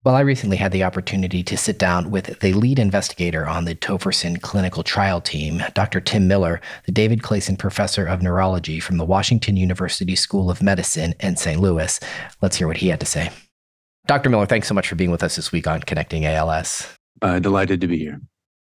Well, 0.06 0.14
I 0.14 0.20
recently 0.20 0.56
had 0.56 0.70
the 0.70 0.84
opportunity 0.84 1.42
to 1.42 1.56
sit 1.56 1.80
down 1.80 2.12
with 2.12 2.38
the 2.38 2.52
lead 2.52 2.78
investigator 2.78 3.44
on 3.44 3.64
the 3.64 3.74
tofersen 3.74 4.36
clinical 4.36 4.84
trial 4.84 5.20
team, 5.20 5.64
Dr. 5.74 6.00
Tim 6.00 6.28
Miller, 6.28 6.60
the 6.84 6.92
David 6.92 7.22
Clayson 7.22 7.58
Professor 7.58 8.06
of 8.06 8.22
Neurology 8.22 8.78
from 8.78 8.98
the 8.98 9.04
Washington 9.04 9.56
University 9.56 10.14
School 10.14 10.48
of 10.48 10.62
Medicine 10.62 11.16
in 11.18 11.34
St. 11.34 11.60
Louis. 11.60 11.98
Let's 12.40 12.54
hear 12.54 12.68
what 12.68 12.76
he 12.76 12.86
had 12.86 13.00
to 13.00 13.06
say. 13.06 13.30
Dr. 14.06 14.30
Miller, 14.30 14.46
thanks 14.46 14.68
so 14.68 14.74
much 14.74 14.86
for 14.86 14.94
being 14.94 15.10
with 15.10 15.24
us 15.24 15.34
this 15.34 15.50
week 15.50 15.66
on 15.66 15.80
Connecting 15.80 16.24
ALS. 16.24 16.86
Uh, 17.20 17.40
delighted 17.40 17.80
to 17.80 17.88
be 17.88 17.98
here. 17.98 18.20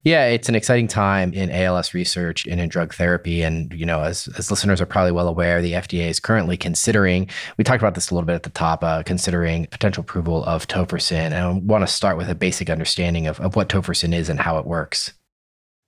Yeah, 0.03 0.25
it's 0.25 0.49
an 0.49 0.55
exciting 0.55 0.87
time 0.87 1.31
in 1.31 1.51
ALS 1.51 1.93
research 1.93 2.47
and 2.47 2.59
in 2.59 2.69
drug 2.69 2.91
therapy. 2.91 3.43
And, 3.43 3.71
you 3.71 3.85
know, 3.85 4.01
as, 4.01 4.27
as 4.35 4.49
listeners 4.49 4.81
are 4.81 4.87
probably 4.87 5.11
well 5.11 5.27
aware, 5.27 5.61
the 5.61 5.73
FDA 5.73 6.09
is 6.09 6.19
currently 6.19 6.57
considering, 6.57 7.29
we 7.57 7.63
talked 7.63 7.83
about 7.83 7.93
this 7.93 8.09
a 8.09 8.15
little 8.15 8.25
bit 8.25 8.33
at 8.33 8.41
the 8.41 8.49
top, 8.49 8.83
uh, 8.83 9.03
considering 9.03 9.67
potential 9.67 10.01
approval 10.01 10.43
of 10.45 10.67
tofersen. 10.67 11.31
And 11.31 11.35
I 11.35 11.51
want 11.51 11.87
to 11.87 11.93
start 11.93 12.17
with 12.17 12.29
a 12.29 12.35
basic 12.35 12.67
understanding 12.67 13.27
of, 13.27 13.39
of 13.41 13.55
what 13.55 13.69
tofersen 13.69 14.11
is 14.11 14.27
and 14.27 14.39
how 14.39 14.57
it 14.57 14.65
works. 14.65 15.13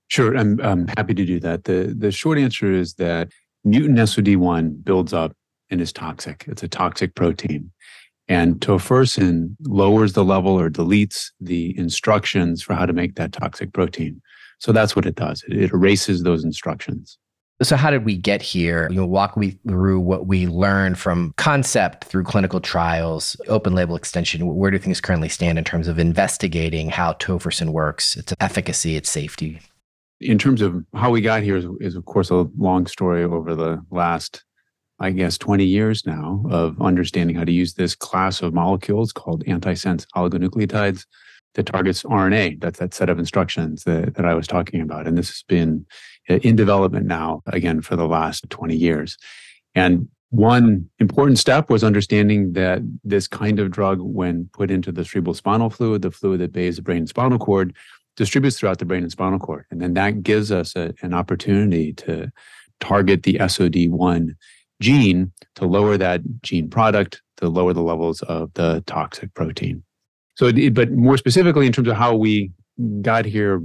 Sure, 0.06 0.36
I'm, 0.36 0.60
I'm 0.60 0.86
happy 0.88 1.14
to 1.14 1.24
do 1.24 1.40
that. 1.40 1.64
The, 1.64 1.92
the 1.98 2.12
short 2.12 2.38
answer 2.38 2.70
is 2.70 2.94
that 2.94 3.32
mutant 3.64 3.98
SOD1 3.98 4.84
builds 4.84 5.12
up 5.12 5.32
and 5.70 5.80
is 5.80 5.92
toxic. 5.92 6.44
It's 6.46 6.62
a 6.62 6.68
toxic 6.68 7.16
protein. 7.16 7.72
And 8.26 8.60
tofersen 8.60 9.56
lowers 9.60 10.14
the 10.14 10.24
level 10.24 10.58
or 10.58 10.70
deletes 10.70 11.30
the 11.40 11.76
instructions 11.76 12.62
for 12.62 12.74
how 12.74 12.86
to 12.86 12.92
make 12.92 13.16
that 13.16 13.32
toxic 13.32 13.72
protein. 13.72 14.20
So 14.58 14.72
that's 14.72 14.96
what 14.96 15.04
it 15.04 15.14
does. 15.14 15.44
It, 15.48 15.64
it 15.64 15.72
erases 15.72 16.22
those 16.22 16.42
instructions. 16.44 17.18
So 17.62 17.76
how 17.76 17.90
did 17.90 18.04
we 18.04 18.16
get 18.16 18.42
here? 18.42 18.88
You 18.90 18.96
know, 18.96 19.06
walk 19.06 19.36
me 19.36 19.58
through 19.68 20.00
what 20.00 20.26
we 20.26 20.46
learned 20.46 20.98
from 20.98 21.34
concept 21.36 22.04
through 22.04 22.24
clinical 22.24 22.60
trials, 22.60 23.36
open 23.46 23.74
label 23.74 23.94
extension. 23.94 24.44
Where 24.46 24.70
do 24.70 24.78
things 24.78 25.00
currently 25.00 25.28
stand 25.28 25.56
in 25.56 25.64
terms 25.64 25.86
of 25.86 25.98
investigating 25.98 26.90
how 26.90 27.12
tofersen 27.14 27.70
works, 27.70 28.16
its 28.16 28.34
efficacy, 28.40 28.96
its 28.96 29.08
safety? 29.08 29.60
In 30.20 30.38
terms 30.38 30.62
of 30.62 30.84
how 30.94 31.10
we 31.10 31.20
got 31.20 31.42
here 31.42 31.56
is, 31.56 31.66
is 31.80 31.94
of 31.94 32.06
course 32.06 32.30
a 32.30 32.46
long 32.56 32.86
story 32.86 33.22
over 33.22 33.54
the 33.54 33.84
last 33.90 34.44
I 35.00 35.10
guess, 35.10 35.38
20 35.38 35.64
years 35.64 36.06
now 36.06 36.44
of 36.50 36.80
understanding 36.80 37.36
how 37.36 37.44
to 37.44 37.52
use 37.52 37.74
this 37.74 37.94
class 37.94 38.42
of 38.42 38.54
molecules 38.54 39.12
called 39.12 39.44
antisense 39.44 40.06
oligonucleotides 40.14 41.04
that 41.54 41.66
targets 41.66 42.02
RNA. 42.02 42.60
That's 42.60 42.78
that 42.78 42.94
set 42.94 43.08
of 43.08 43.18
instructions 43.18 43.84
that, 43.84 44.14
that 44.14 44.24
I 44.24 44.34
was 44.34 44.46
talking 44.46 44.80
about. 44.80 45.06
And 45.06 45.16
this 45.18 45.28
has 45.28 45.42
been 45.48 45.86
uh, 46.28 46.34
in 46.36 46.56
development 46.56 47.06
now, 47.06 47.42
again, 47.46 47.80
for 47.80 47.96
the 47.96 48.06
last 48.06 48.48
20 48.50 48.76
years. 48.76 49.16
And 49.74 50.08
one 50.30 50.88
important 50.98 51.38
step 51.38 51.70
was 51.70 51.84
understanding 51.84 52.54
that 52.54 52.82
this 53.04 53.28
kind 53.28 53.60
of 53.60 53.70
drug, 53.70 54.00
when 54.00 54.48
put 54.52 54.70
into 54.70 54.90
the 54.90 55.04
cerebral 55.04 55.34
spinal 55.34 55.70
fluid, 55.70 56.02
the 56.02 56.10
fluid 56.10 56.40
that 56.40 56.52
bathes 56.52 56.76
the 56.76 56.82
brain 56.82 56.98
and 56.98 57.08
spinal 57.08 57.38
cord, 57.38 57.74
distributes 58.16 58.58
throughout 58.58 58.78
the 58.78 58.84
brain 58.84 59.02
and 59.02 59.12
spinal 59.12 59.38
cord. 59.38 59.64
And 59.70 59.80
then 59.80 59.94
that 59.94 60.22
gives 60.22 60.50
us 60.50 60.74
a, 60.76 60.92
an 61.02 61.14
opportunity 61.14 61.92
to 61.94 62.32
target 62.80 63.22
the 63.22 63.34
SOD1 63.34 64.34
gene 64.80 65.32
to 65.56 65.66
lower 65.66 65.96
that 65.96 66.20
gene 66.42 66.68
product 66.68 67.22
to 67.38 67.48
lower 67.48 67.72
the 67.72 67.82
levels 67.82 68.22
of 68.22 68.52
the 68.54 68.82
toxic 68.86 69.32
protein. 69.34 69.82
So, 70.36 70.50
but 70.70 70.92
more 70.92 71.16
specifically, 71.16 71.66
in 71.66 71.72
terms 71.72 71.88
of 71.88 71.96
how 71.96 72.14
we 72.14 72.50
got 73.02 73.24
here 73.24 73.62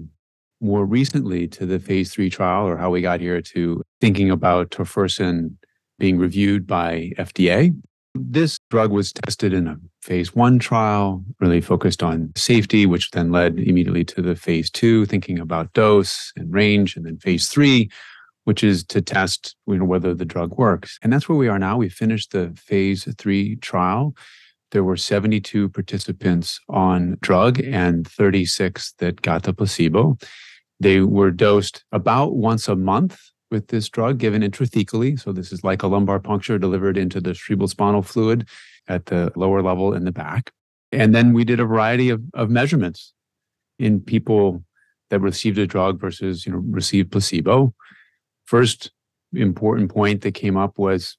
more 0.61 0.85
recently 0.85 1.47
to 1.47 1.65
the 1.65 1.79
phase 1.79 2.13
three 2.13 2.29
trial, 2.29 2.67
or 2.67 2.77
how 2.77 2.89
we 2.89 3.01
got 3.01 3.19
here 3.19 3.41
to 3.41 3.81
thinking 4.01 4.29
about 4.29 4.71
tofersen 4.71 5.57
being 5.97 6.17
reviewed 6.17 6.67
by 6.67 7.11
FDA. 7.17 7.75
This 8.15 8.59
drug 8.69 8.91
was 8.91 9.13
tested 9.13 9.53
in 9.53 9.67
a 9.67 9.77
phase 10.01 10.33
one 10.35 10.59
trial, 10.59 11.23
really 11.39 11.61
focused 11.61 12.01
on 12.01 12.31
safety, 12.35 12.85
which 12.85 13.11
then 13.11 13.31
led 13.31 13.59
immediately 13.59 14.03
to 14.05 14.21
the 14.21 14.35
phase 14.35 14.69
two, 14.69 15.05
thinking 15.05 15.39
about 15.39 15.71
dose 15.73 16.33
and 16.35 16.51
range, 16.51 16.95
and 16.95 17.05
then 17.05 17.17
phase 17.17 17.49
three, 17.49 17.89
which 18.49 18.63
is 18.63 18.83
to 18.83 18.99
test 18.99 19.55
you 19.67 19.77
know, 19.77 19.85
whether 19.85 20.15
the 20.15 20.25
drug 20.25 20.57
works. 20.57 20.97
And 21.03 21.13
that's 21.13 21.29
where 21.29 21.37
we 21.37 21.47
are 21.47 21.59
now. 21.59 21.77
We 21.77 21.87
finished 21.87 22.31
the 22.31 22.51
phase 22.57 23.07
three 23.19 23.57
trial. 23.57 24.15
There 24.71 24.83
were 24.83 24.97
72 24.97 25.69
participants 25.69 26.59
on 26.67 27.19
drug 27.21 27.59
and 27.59 28.07
36 28.07 28.93
that 28.97 29.21
got 29.21 29.43
the 29.43 29.53
placebo. 29.53 30.17
They 30.79 31.01
were 31.01 31.29
dosed 31.29 31.83
about 31.91 32.37
once 32.37 32.67
a 32.67 32.75
month 32.75 33.19
with 33.51 33.67
this 33.67 33.87
drug 33.87 34.17
given 34.17 34.41
intrathecally. 34.41 35.19
So 35.19 35.31
this 35.31 35.51
is 35.51 35.63
like 35.63 35.83
a 35.83 35.87
lumbar 35.87 36.19
puncture 36.19 36.57
delivered 36.57 36.97
into 36.97 37.21
the 37.21 37.35
cerebral 37.35 37.67
spinal 37.67 38.01
fluid 38.01 38.49
at 38.87 39.05
the 39.05 39.31
lower 39.35 39.61
level 39.61 39.93
in 39.93 40.05
the 40.05 40.11
back. 40.11 40.51
And 40.91 41.13
then 41.13 41.33
we 41.33 41.43
did 41.43 41.59
a 41.59 41.65
variety 41.65 42.09
of, 42.09 42.23
of 42.33 42.49
measurements 42.49 43.13
in 43.77 44.01
people 44.01 44.63
that 45.11 45.19
received 45.19 45.59
a 45.59 45.67
drug 45.67 46.01
versus 46.01 46.47
you 46.47 46.51
know 46.51 46.63
received 46.65 47.11
placebo 47.11 47.75
first 48.49 48.89
important 49.31 49.91
point 49.91 50.21
that 50.21 50.33
came 50.33 50.57
up 50.57 50.79
was 50.79 51.17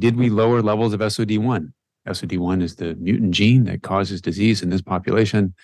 did 0.00 0.16
we 0.16 0.28
lower 0.28 0.60
levels 0.62 0.92
of 0.92 0.98
SOD1? 0.98 1.72
SOD1 2.08 2.62
is 2.62 2.74
the 2.74 2.96
mutant 2.96 3.32
gene 3.32 3.64
that 3.64 3.82
causes 3.82 4.20
disease 4.20 4.60
in 4.60 4.70
this 4.70 4.82
population. 4.82 5.54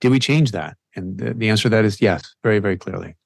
Did 0.00 0.12
we 0.12 0.18
change 0.18 0.52
that? 0.52 0.78
And 0.96 1.18
the, 1.18 1.34
the 1.34 1.50
answer 1.50 1.64
to 1.64 1.68
that 1.70 1.84
is 1.84 2.00
yes, 2.00 2.22
very, 2.42 2.58
very 2.58 2.78
clearly. 2.78 3.16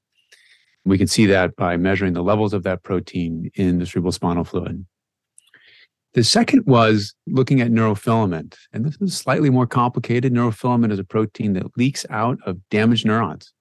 We 0.84 0.98
can 0.98 1.06
see 1.06 1.26
that 1.26 1.54
by 1.54 1.76
measuring 1.76 2.14
the 2.14 2.22
levels 2.22 2.52
of 2.52 2.64
that 2.64 2.82
protein 2.82 3.52
in 3.54 3.78
the 3.78 3.86
cerebral 3.86 4.10
spinal 4.10 4.42
fluid. 4.42 4.84
The 6.14 6.24
second 6.24 6.66
was 6.66 7.14
looking 7.28 7.60
at 7.60 7.70
neurofilament. 7.70 8.56
And 8.72 8.84
this 8.84 8.96
is 9.00 9.16
slightly 9.16 9.50
more 9.50 9.68
complicated. 9.68 10.32
Neurofilament 10.32 10.90
is 10.90 10.98
a 10.98 11.04
protein 11.04 11.52
that 11.52 11.76
leaks 11.76 12.04
out 12.10 12.38
of 12.44 12.58
damaged 12.70 13.06
neurons 13.06 13.53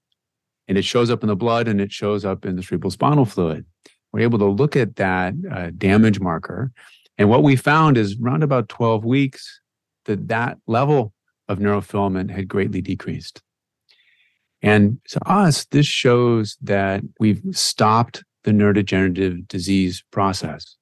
and 0.67 0.77
it 0.77 0.85
shows 0.85 1.09
up 1.09 1.23
in 1.23 1.27
the 1.27 1.35
blood 1.35 1.67
and 1.67 1.81
it 1.81 1.91
shows 1.91 2.25
up 2.25 2.45
in 2.45 2.55
the 2.55 2.63
cerebral 2.63 2.91
spinal 2.91 3.25
fluid. 3.25 3.65
We're 4.11 4.21
able 4.21 4.39
to 4.39 4.45
look 4.45 4.75
at 4.75 4.95
that 4.97 5.33
uh, 5.51 5.71
damage 5.77 6.19
marker. 6.19 6.71
And 7.17 7.29
what 7.29 7.43
we 7.43 7.55
found 7.55 7.97
is 7.97 8.17
around 8.21 8.43
about 8.43 8.69
12 8.69 9.03
weeks 9.03 9.61
that 10.05 10.27
that 10.27 10.57
level 10.67 11.13
of 11.47 11.59
neurofilament 11.59 12.29
had 12.29 12.47
greatly 12.47 12.81
decreased. 12.81 13.41
And 14.61 14.99
to 15.09 15.19
us, 15.29 15.65
this 15.65 15.85
shows 15.85 16.57
that 16.61 17.01
we've 17.19 17.41
stopped 17.51 18.23
the 18.43 18.51
neurodegenerative 18.51 19.47
disease 19.47 20.03
process. 20.11 20.77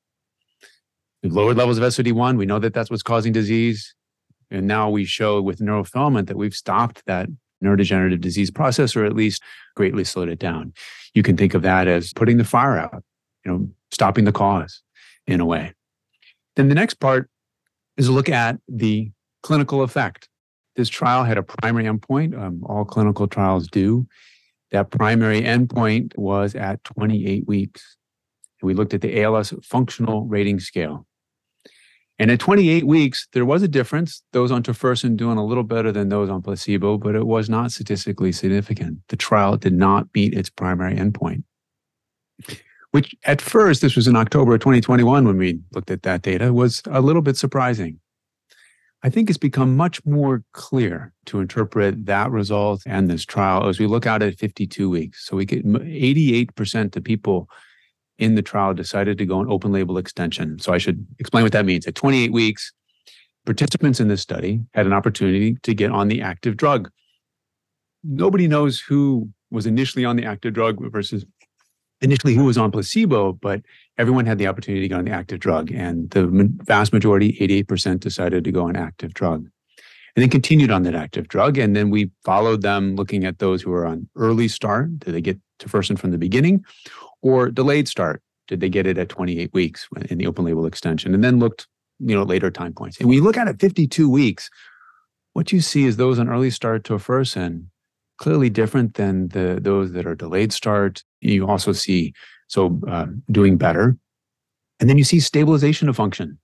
We've 1.24 1.34
lowered 1.34 1.58
levels 1.58 1.78
of 1.78 1.84
SOD1. 1.84 2.38
We 2.38 2.46
know 2.46 2.60
that 2.60 2.74
that's 2.74 2.90
what's 2.90 3.04
causing 3.04 3.34
disease. 3.34 3.94
And 4.50 4.68
now 4.68 4.90
we 4.90 5.06
show 5.06 5.42
with 5.42 5.60
neurofilament 5.60 6.28
that 6.28 6.38
we've 6.38 6.54
stopped 6.54 7.04
that 7.06 7.28
neurodegenerative 7.64 8.22
disease 8.22 8.52
process, 8.52 8.96
or 8.96 9.06
at 9.06 9.16
least 9.16 9.42
greatly 9.76 10.04
slowed 10.04 10.30
it 10.30 10.40
down. 10.40 10.74
You 11.14 11.24
can 11.24 11.38
think 11.38 11.54
of 11.54 11.62
that 11.62 11.88
as 11.88 12.14
putting 12.14 12.38
the 12.38 12.44
fire 12.44 12.78
out, 12.78 13.04
you 13.46 13.52
know, 13.52 13.70
stopping 13.92 14.26
the 14.26 14.32
cause 14.32 14.82
in 15.28 15.40
a 15.40 15.46
way. 15.46 15.74
Then 16.56 16.70
the 16.70 16.76
next 16.76 16.96
part 16.96 17.30
is 17.98 18.10
look 18.10 18.30
at 18.30 18.58
the 18.68 19.12
clinical 19.44 19.84
effect. 19.84 20.30
This 20.76 20.90
trial 20.90 21.24
had 21.24 21.38
a 21.38 21.44
primary 21.44 21.86
endpoint. 21.86 22.40
Um, 22.40 22.64
all 22.66 22.86
clinical 22.86 23.28
trials 23.28 23.68
do. 23.68 24.08
That 24.72 24.90
primary 24.90 25.42
endpoint 25.42 26.18
was 26.18 26.56
at 26.56 26.84
28 26.86 27.46
weeks. 27.46 27.98
And 28.62 28.68
we 28.68 28.74
looked 28.74 28.94
at 28.94 29.02
the 29.02 29.22
ALS 29.22 29.54
functional 29.64 30.26
rating 30.26 30.60
scale. 30.60 31.06
And 32.22 32.30
at 32.30 32.40
28 32.40 32.86
weeks, 32.86 33.28
there 33.34 33.46
was 33.46 33.64
a 33.64 33.68
difference. 33.68 34.22
Those 34.32 34.52
on 34.52 34.62
tofersen 34.62 35.16
doing 35.16 35.40
a 35.40 35.44
little 35.44 35.64
better 35.64 35.92
than 35.92 36.10
those 36.10 36.30
on 36.30 36.44
placebo, 36.44 37.00
but 37.00 37.16
it 37.16 37.26
was 37.26 37.50
not 37.50 37.72
statistically 37.72 38.32
significant. 38.32 39.00
The 39.08 39.16
trial 39.16 39.58
did 39.58 39.74
not 39.74 40.06
meet 40.14 40.36
its 40.36 40.48
primary 40.48 40.96
endpoint. 40.96 41.44
which 42.92 43.16
at 43.24 43.42
first, 43.42 43.82
this 43.82 43.96
was 43.96 44.08
in 44.08 44.16
October 44.16 44.54
of 44.54 44.60
2021 44.60 45.26
when 45.26 45.38
we 45.38 45.62
looked 45.74 45.90
at 45.90 46.04
that 46.04 46.22
data, 46.22 46.54
was 46.54 46.84
a 46.86 47.02
little 47.02 47.24
bit 47.24 47.38
surprising. 47.38 48.00
I 49.02 49.10
think 49.10 49.28
it's 49.28 49.40
become 49.40 49.76
much 49.76 50.06
more 50.06 50.44
clear 50.52 51.14
to 51.26 51.40
interpret 51.40 52.06
that 52.06 52.30
result 52.30 52.84
and 52.86 53.10
this 53.10 53.26
trial 53.26 53.68
as 53.68 53.80
we 53.80 53.88
look 53.88 54.06
out 54.06 54.22
at 54.22 54.38
52 54.38 54.92
weeks. 54.92 55.26
So 55.26 55.38
we 55.38 55.46
get 55.46 55.66
88% 55.66 56.96
of 56.96 57.04
people 57.04 57.50
in 58.22 58.36
the 58.36 58.42
trial 58.44 58.74
decided 58.74 59.18
to 59.18 59.26
go 59.26 59.42
an 59.42 59.48
open 59.50 59.72
label 59.72 59.98
extension. 59.98 60.60
So 60.60 60.72
I 60.72 60.78
should 60.78 61.06
explain 61.18 61.44
what 61.44 61.52
that 61.54 61.66
means. 61.66 61.88
At 61.88 61.96
28 61.96 62.32
weeks, 62.32 62.72
participants 63.48 64.00
in 64.00 64.08
this 64.10 64.22
study 64.22 64.62
had 64.76 64.86
an 64.86 64.94
opportunity 64.94 65.58
to 65.64 65.74
get 65.74 65.92
on 65.92 66.08
the 66.08 66.22
active 66.22 66.56
drug. 66.56 66.90
Nobody 68.04 68.48
knows 68.48 68.80
who 68.80 69.28
was 69.50 69.66
initially 69.66 70.06
on 70.06 70.18
the 70.18 70.26
active 70.26 70.54
drug 70.54 70.80
versus 70.92 71.26
initially 72.02 72.36
who 72.36 72.46
was 72.46 72.60
on 72.60 72.72
placebo, 72.72 73.34
but 73.34 73.62
everyone 73.98 74.28
had 74.28 74.38
the 74.38 74.48
opportunity 74.48 74.82
to 74.82 74.88
go 74.88 75.00
on 75.00 75.06
the 75.06 75.12
active 75.12 75.40
drug. 75.40 75.72
And 75.72 76.10
the 76.12 76.28
vast 76.64 76.94
majority, 76.94 77.34
88%, 77.34 78.00
decided 78.00 78.44
to 78.44 78.52
go 78.52 78.68
on 78.68 78.76
active 78.76 79.16
drug. 79.16 79.50
And 80.16 80.22
then 80.22 80.30
continued 80.30 80.72
on 80.72 80.84
that 80.84 80.94
active 80.94 81.28
drug. 81.28 81.58
And 81.58 81.76
then 81.76 81.90
we 81.90 82.12
followed 82.24 82.62
them 82.62 82.96
looking 82.96 83.24
at 83.24 83.40
those 83.40 83.62
who 83.62 83.72
were 83.72 83.86
on 83.86 84.08
early 84.16 84.48
start. 84.48 85.00
Did 85.00 85.16
they 85.16 85.22
get 85.22 85.40
tofersen 85.58 85.98
from 85.98 86.12
the 86.12 86.18
beginning? 86.18 86.66
Or 87.22 87.50
delayed 87.50 87.88
start? 87.88 88.22
Did 88.48 88.60
they 88.60 88.70
get 88.70 88.88
it 88.88 88.98
at 88.98 89.10
28 89.10 89.54
weeks 89.54 89.88
in 90.10 90.18
the 90.18 90.28
open 90.28 90.46
label 90.46 90.66
extension? 90.66 91.14
And 91.14 91.24
then 91.24 91.40
looked, 91.40 91.68
you 92.00 92.16
know, 92.16 92.24
later 92.24 92.52
time 92.52 92.74
points. 92.74 93.00
And 93.00 93.08
when 93.08 93.18
you 93.18 93.24
look 93.24 93.38
at 93.38 93.48
it 93.48 93.60
52 93.60 94.10
weeks, 94.10 94.50
what 95.34 95.52
you 95.52 95.62
see 95.62 95.86
is 95.86 95.98
those 95.98 96.20
on 96.20 96.30
early 96.30 96.50
start 96.50 96.84
to 96.86 96.94
tofersen 96.94 97.68
clearly 98.22 98.52
different 98.52 98.94
than 98.94 99.30
the 99.30 99.58
those 99.62 99.92
that 99.94 100.06
are 100.06 100.16
delayed 100.16 100.54
start. 100.54 101.04
You 101.22 101.48
also 101.48 101.72
see 101.72 102.14
so 102.48 102.80
uh, 102.88 103.08
doing 103.32 103.58
better, 103.58 103.98
and 104.80 104.90
then 104.90 104.98
you 104.98 105.04
see 105.04 105.20
stabilization 105.20 105.90
of 105.90 105.96
function. 105.96 106.38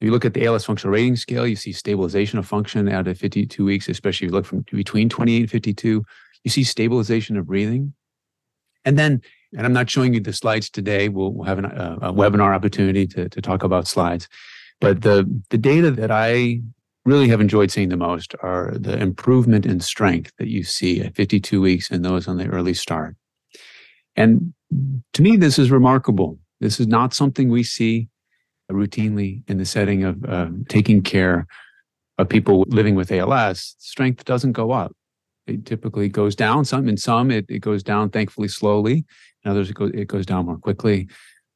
If 0.00 0.06
you 0.06 0.10
look 0.10 0.24
at 0.24 0.34
the 0.34 0.44
ALS 0.44 0.64
functional 0.64 0.92
rating 0.92 1.16
scale, 1.16 1.46
you 1.46 1.56
see 1.56 1.72
stabilization 1.72 2.38
of 2.38 2.46
function 2.46 2.88
out 2.88 3.06
at 3.06 3.16
52 3.16 3.64
weeks, 3.64 3.88
especially 3.88 4.26
if 4.26 4.30
you 4.30 4.36
look 4.36 4.44
from 4.44 4.64
between 4.72 5.08
28 5.08 5.40
and 5.42 5.50
52. 5.50 6.04
You 6.42 6.50
see 6.50 6.64
stabilization 6.64 7.36
of 7.36 7.46
breathing. 7.46 7.94
And 8.84 8.98
then, 8.98 9.22
and 9.56 9.66
I'm 9.66 9.72
not 9.72 9.90
showing 9.90 10.14
you 10.14 10.20
the 10.20 10.32
slides 10.32 10.68
today. 10.68 11.08
We'll, 11.08 11.32
we'll 11.32 11.46
have 11.46 11.58
an, 11.58 11.66
uh, 11.66 11.98
a 12.02 12.12
webinar 12.12 12.54
opportunity 12.54 13.06
to, 13.08 13.28
to 13.28 13.40
talk 13.40 13.62
about 13.62 13.86
slides. 13.86 14.28
But 14.80 15.02
the, 15.02 15.28
the 15.50 15.58
data 15.58 15.90
that 15.92 16.10
I 16.10 16.60
really 17.04 17.28
have 17.28 17.40
enjoyed 17.40 17.70
seeing 17.70 17.90
the 17.90 17.96
most 17.96 18.34
are 18.42 18.72
the 18.74 18.98
improvement 18.98 19.66
in 19.66 19.80
strength 19.80 20.32
that 20.38 20.48
you 20.48 20.64
see 20.64 21.00
at 21.00 21.14
52 21.14 21.60
weeks 21.60 21.90
in 21.90 22.02
those 22.02 22.26
on 22.26 22.38
the 22.38 22.46
early 22.46 22.74
start. 22.74 23.16
And 24.16 24.54
to 25.12 25.22
me, 25.22 25.36
this 25.36 25.58
is 25.58 25.70
remarkable. 25.70 26.38
This 26.60 26.80
is 26.80 26.86
not 26.86 27.14
something 27.14 27.48
we 27.48 27.62
see 27.62 28.08
routinely 28.70 29.42
in 29.48 29.58
the 29.58 29.64
setting 29.64 30.04
of 30.04 30.24
uh, 30.24 30.48
taking 30.68 31.02
care 31.02 31.46
of 32.18 32.28
people 32.28 32.64
living 32.68 32.94
with 32.94 33.12
ALS. 33.12 33.76
Strength 33.78 34.24
doesn't 34.24 34.52
go 34.52 34.72
up. 34.72 34.92
It 35.46 35.66
typically 35.66 36.08
goes 36.08 36.34
down. 36.34 36.64
Some 36.64 36.88
in 36.88 36.96
some 36.96 37.30
it, 37.30 37.44
it 37.48 37.58
goes 37.58 37.82
down 37.82 38.10
thankfully 38.10 38.48
slowly. 38.48 39.04
In 39.44 39.50
others 39.50 39.70
it 39.70 39.74
goes 39.74 39.90
it 39.94 40.08
goes 40.08 40.26
down 40.26 40.46
more 40.46 40.58
quickly, 40.58 41.08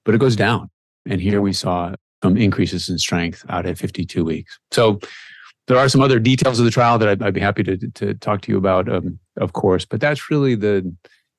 but 0.04 0.14
it 0.14 0.18
goes 0.18 0.36
down. 0.36 0.70
And 1.06 1.20
here 1.20 1.40
we 1.40 1.52
saw 1.52 1.94
some 2.22 2.36
increases 2.36 2.88
in 2.88 2.98
strength 2.98 3.44
out 3.48 3.66
at 3.66 3.78
52 3.78 4.24
weeks. 4.24 4.58
So 4.70 4.98
there 5.68 5.78
are 5.78 5.88
some 5.88 6.00
other 6.00 6.18
details 6.18 6.58
of 6.58 6.64
the 6.64 6.70
trial 6.70 6.98
that 6.98 7.08
I'd, 7.08 7.22
I'd 7.22 7.34
be 7.34 7.40
happy 7.40 7.62
to, 7.62 7.76
to 7.76 8.14
talk 8.14 8.40
to 8.42 8.52
you 8.52 8.58
about, 8.58 8.88
um, 8.88 9.18
of 9.36 9.52
course. 9.52 9.84
But 9.84 10.00
that's 10.00 10.30
really 10.30 10.54
the 10.54 10.94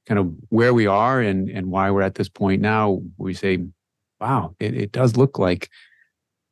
kind 0.08 0.20
of 0.20 0.32
where 0.50 0.74
we 0.74 0.88
are 0.88 1.20
and 1.22 1.50
and 1.50 1.68
why 1.68 1.92
we're 1.92 2.02
at 2.02 2.16
this 2.16 2.30
point 2.30 2.62
now. 2.62 3.02
We 3.18 3.34
say, 3.34 3.60
wow, 4.20 4.56
it, 4.60 4.74
it 4.76 4.92
does 4.92 5.18
look 5.18 5.38
like 5.38 5.70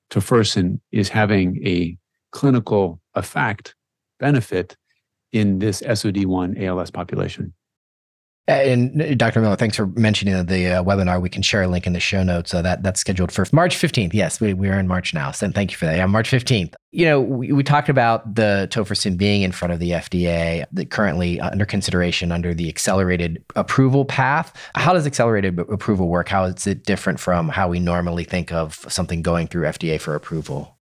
tofersen 0.09 0.79
is 0.91 1.09
having 1.09 1.65
a 1.65 1.97
clinical 2.31 3.01
effect 3.15 3.75
benefit 4.19 4.75
in 5.31 5.59
this 5.59 5.81
SOD1 5.81 6.63
ALS 6.63 6.91
population. 6.91 7.53
And 8.47 9.01
uh, 9.01 9.13
Dr. 9.15 9.41
Miller, 9.41 9.57
thanks 9.57 9.75
for 9.75 9.88
mentioning 9.88 10.45
the 10.45 10.67
uh, 10.67 10.83
webinar. 10.83 11.21
We 11.21 11.29
can 11.29 11.41
share 11.41 11.63
a 11.63 11.67
link 11.67 11.86
in 11.86 11.91
the 11.91 11.99
show 11.99 12.23
notes. 12.23 12.49
So 12.49 12.62
that 12.62 12.81
that's 12.81 13.01
scheduled 13.01 13.31
for 13.31 13.45
March 13.51 13.75
15th. 13.75 14.13
Yes, 14.13 14.39
we, 14.39 14.53
we 14.53 14.69
are 14.69 14.79
in 14.79 14.88
March 14.88 15.13
now. 15.13 15.31
So 15.31 15.49
thank 15.51 15.71
you 15.71 15.77
for 15.77 15.86
that. 15.86 15.97
Yeah, 15.97 16.05
March 16.05 16.31
15th. 16.31 16.73
You 16.91 17.05
know, 17.05 17.21
we, 17.21 17.51
we 17.51 17.62
talked 17.62 17.89
about 17.89 18.36
the 18.36 18.69
tofersen 18.71 19.17
being 19.17 19.41
in 19.41 19.51
front 19.51 19.73
of 19.73 19.79
the 19.79 19.91
FDA, 19.91 20.65
that 20.71 20.89
currently 20.91 21.41
under 21.41 21.65
consideration 21.65 22.31
under 22.31 22.53
the 22.53 22.69
accelerated 22.69 23.43
approval 23.55 24.05
path. 24.05 24.53
How 24.75 24.93
does 24.93 25.05
accelerated 25.05 25.60
approval 25.60 26.07
work? 26.07 26.29
How 26.29 26.45
is 26.45 26.65
it 26.65 26.86
different 26.86 27.19
from 27.19 27.49
how 27.49 27.67
we 27.67 27.79
normally 27.79 28.23
think 28.23 28.53
of 28.53 28.86
something 28.88 29.21
going 29.21 29.47
through 29.47 29.63
FDA 29.63 29.99
for 29.99 30.15
approval? 30.15 30.77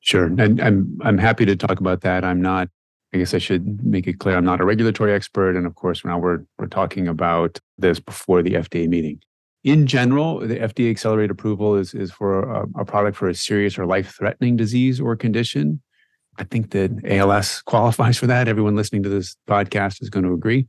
Sure. 0.00 0.24
And 0.24 0.58
I'm 0.60 0.98
I'm 1.02 1.18
happy 1.18 1.44
to 1.44 1.54
talk 1.54 1.80
about 1.80 2.00
that. 2.00 2.24
I'm 2.24 2.40
not 2.40 2.68
I 3.12 3.18
guess 3.18 3.34
I 3.34 3.38
should 3.38 3.84
make 3.84 4.06
it 4.06 4.20
clear 4.20 4.36
I'm 4.36 4.44
not 4.44 4.60
a 4.60 4.64
regulatory 4.64 5.12
expert. 5.12 5.56
And 5.56 5.66
of 5.66 5.74
course, 5.74 6.04
now 6.04 6.18
we're, 6.18 6.44
we're 6.58 6.66
talking 6.66 7.08
about 7.08 7.58
this 7.76 7.98
before 7.98 8.42
the 8.42 8.52
FDA 8.52 8.88
meeting. 8.88 9.20
In 9.64 9.86
general, 9.86 10.38
the 10.38 10.56
FDA 10.56 10.90
accelerated 10.90 11.30
approval 11.30 11.76
is, 11.76 11.92
is 11.92 12.10
for 12.10 12.44
a, 12.44 12.66
a 12.78 12.84
product 12.84 13.16
for 13.16 13.28
a 13.28 13.34
serious 13.34 13.78
or 13.78 13.84
life 13.84 14.14
threatening 14.16 14.56
disease 14.56 15.00
or 15.00 15.16
condition. 15.16 15.82
I 16.38 16.44
think 16.44 16.70
that 16.70 16.92
ALS 17.04 17.60
qualifies 17.62 18.16
for 18.16 18.26
that. 18.28 18.48
Everyone 18.48 18.76
listening 18.76 19.02
to 19.02 19.08
this 19.08 19.36
podcast 19.48 20.00
is 20.02 20.08
going 20.08 20.24
to 20.24 20.32
agree. 20.32 20.66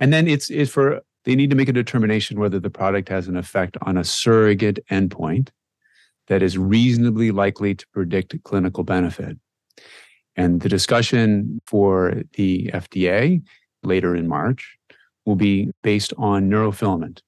And 0.00 0.12
then 0.12 0.28
it's, 0.28 0.50
it's 0.50 0.70
for, 0.70 1.00
they 1.24 1.36
need 1.36 1.50
to 1.50 1.56
make 1.56 1.68
a 1.68 1.72
determination 1.72 2.38
whether 2.38 2.60
the 2.60 2.68
product 2.68 3.08
has 3.08 3.28
an 3.28 3.36
effect 3.36 3.78
on 3.82 3.96
a 3.96 4.04
surrogate 4.04 4.80
endpoint 4.90 5.50
that 6.26 6.42
is 6.42 6.58
reasonably 6.58 7.30
likely 7.30 7.74
to 7.74 7.86
predict 7.92 8.42
clinical 8.44 8.84
benefit. 8.84 9.38
And 10.36 10.60
the 10.60 10.68
discussion 10.68 11.60
for 11.66 12.22
the 12.34 12.70
FDA 12.74 13.42
later 13.82 14.16
in 14.16 14.26
March 14.26 14.76
will 15.24 15.36
be 15.36 15.70
based 15.82 16.12
on 16.18 16.50
neurofilament. 16.50 17.20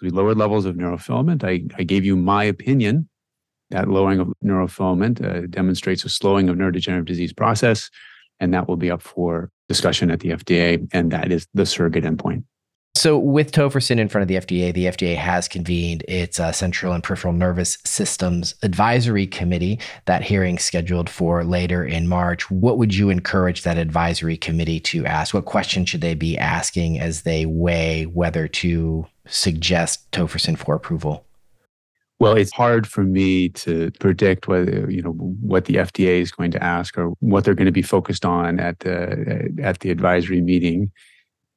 We 0.00 0.10
lowered 0.10 0.36
levels 0.36 0.64
of 0.64 0.76
neurofilament. 0.76 1.44
I, 1.44 1.64
I 1.78 1.84
gave 1.84 2.04
you 2.04 2.16
my 2.16 2.44
opinion 2.44 3.08
that 3.70 3.88
lowering 3.88 4.20
of 4.20 4.32
neurofilament 4.44 5.24
uh, 5.24 5.46
demonstrates 5.46 6.04
a 6.04 6.08
slowing 6.08 6.48
of 6.48 6.56
neurodegenerative 6.56 7.06
disease 7.06 7.32
process, 7.32 7.90
and 8.38 8.52
that 8.52 8.68
will 8.68 8.76
be 8.76 8.90
up 8.90 9.00
for 9.00 9.50
discussion 9.68 10.10
at 10.10 10.20
the 10.20 10.30
FDA, 10.30 10.86
and 10.92 11.10
that 11.12 11.32
is 11.32 11.46
the 11.54 11.64
surrogate 11.64 12.04
endpoint. 12.04 12.44
So, 13.02 13.18
with 13.18 13.50
tofersen 13.50 13.98
in 13.98 14.08
front 14.08 14.22
of 14.22 14.28
the 14.28 14.36
FDA, 14.36 14.72
the 14.72 14.84
FDA 14.84 15.16
has 15.16 15.48
convened 15.48 16.04
its 16.06 16.38
uh, 16.38 16.52
Central 16.52 16.92
and 16.92 17.02
Peripheral 17.02 17.32
Nervous 17.32 17.78
Systems 17.82 18.54
Advisory 18.62 19.26
Committee. 19.26 19.80
That 20.04 20.22
hearing 20.22 20.56
scheduled 20.56 21.10
for 21.10 21.42
later 21.42 21.84
in 21.84 22.06
March. 22.06 22.48
What 22.48 22.78
would 22.78 22.94
you 22.94 23.10
encourage 23.10 23.64
that 23.64 23.76
advisory 23.76 24.36
committee 24.36 24.78
to 24.78 25.04
ask? 25.04 25.34
What 25.34 25.46
questions 25.46 25.88
should 25.88 26.00
they 26.00 26.14
be 26.14 26.38
asking 26.38 27.00
as 27.00 27.22
they 27.22 27.44
weigh 27.44 28.04
whether 28.04 28.46
to 28.46 29.04
suggest 29.26 30.08
tofersen 30.12 30.54
for 30.54 30.76
approval? 30.76 31.26
Well, 32.20 32.36
it's 32.36 32.52
hard 32.52 32.86
for 32.86 33.02
me 33.02 33.48
to 33.48 33.90
predict 33.98 34.46
whether 34.46 34.88
you 34.88 35.02
know 35.02 35.10
what 35.10 35.64
the 35.64 35.74
FDA 35.74 36.20
is 36.20 36.30
going 36.30 36.52
to 36.52 36.62
ask 36.62 36.96
or 36.96 37.14
what 37.18 37.42
they're 37.42 37.56
going 37.56 37.66
to 37.66 37.72
be 37.72 37.82
focused 37.82 38.24
on 38.24 38.60
at 38.60 38.78
the 38.78 39.52
at 39.60 39.80
the 39.80 39.90
advisory 39.90 40.40
meeting. 40.40 40.92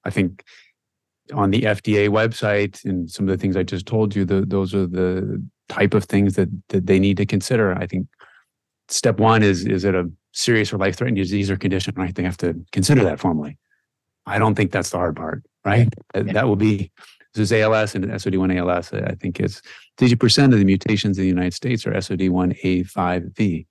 I 0.05 0.09
think 0.09 0.43
on 1.33 1.51
the 1.51 1.61
FDA 1.61 2.09
website 2.09 2.83
and 2.85 3.09
some 3.09 3.27
of 3.27 3.35
the 3.35 3.41
things 3.41 3.55
I 3.55 3.63
just 3.63 3.85
told 3.85 4.15
you, 4.15 4.25
the, 4.25 4.41
those 4.41 4.73
are 4.73 4.87
the 4.87 5.43
type 5.69 5.93
of 5.93 6.05
things 6.05 6.35
that, 6.35 6.49
that 6.69 6.85
they 6.85 6.99
need 6.99 7.17
to 7.17 7.25
consider. 7.25 7.73
I 7.73 7.87
think 7.87 8.07
step 8.87 9.19
one 9.19 9.43
is 9.43 9.65
is 9.65 9.83
it 9.83 9.95
a 9.95 10.09
serious 10.33 10.71
or 10.71 10.77
life 10.77 10.95
threatening 10.95 11.21
disease 11.21 11.49
or 11.49 11.57
condition? 11.57 11.93
Right, 11.97 12.13
they 12.13 12.23
have 12.23 12.37
to 12.37 12.55
consider 12.71 13.03
that 13.03 13.19
formally. 13.19 13.57
I 14.25 14.39
don't 14.39 14.55
think 14.55 14.71
that's 14.71 14.89
the 14.89 14.97
hard 14.97 15.15
part. 15.15 15.43
Right, 15.63 15.91
yeah. 16.13 16.23
that 16.33 16.47
will 16.47 16.55
be 16.55 16.91
this 17.35 17.51
is 17.51 17.53
ALS 17.61 17.95
and 17.95 18.05
SOD1 18.05 18.57
ALS. 18.57 18.93
I 18.93 19.15
think 19.15 19.41
it's 19.41 19.61
30% 19.97 20.53
of 20.53 20.59
the 20.59 20.63
mutations 20.63 21.17
in 21.17 21.23
the 21.23 21.27
United 21.27 21.53
States 21.53 21.85
are 21.85 21.91
SOD1A5V. 21.91 23.65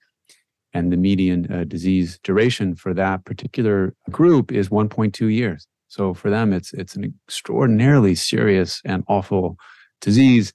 And 0.74 0.92
the 0.92 0.96
median 0.96 1.50
uh, 1.50 1.64
disease 1.64 2.18
duration 2.22 2.74
for 2.74 2.92
that 2.94 3.24
particular 3.24 3.94
group 4.10 4.52
is 4.52 4.68
1.2 4.68 5.32
years. 5.32 5.66
So 5.88 6.14
for 6.14 6.30
them, 6.30 6.52
it's 6.52 6.72
it's 6.72 6.96
an 6.96 7.14
extraordinarily 7.28 8.14
serious 8.14 8.80
and 8.84 9.04
awful 9.08 9.56
disease. 10.00 10.52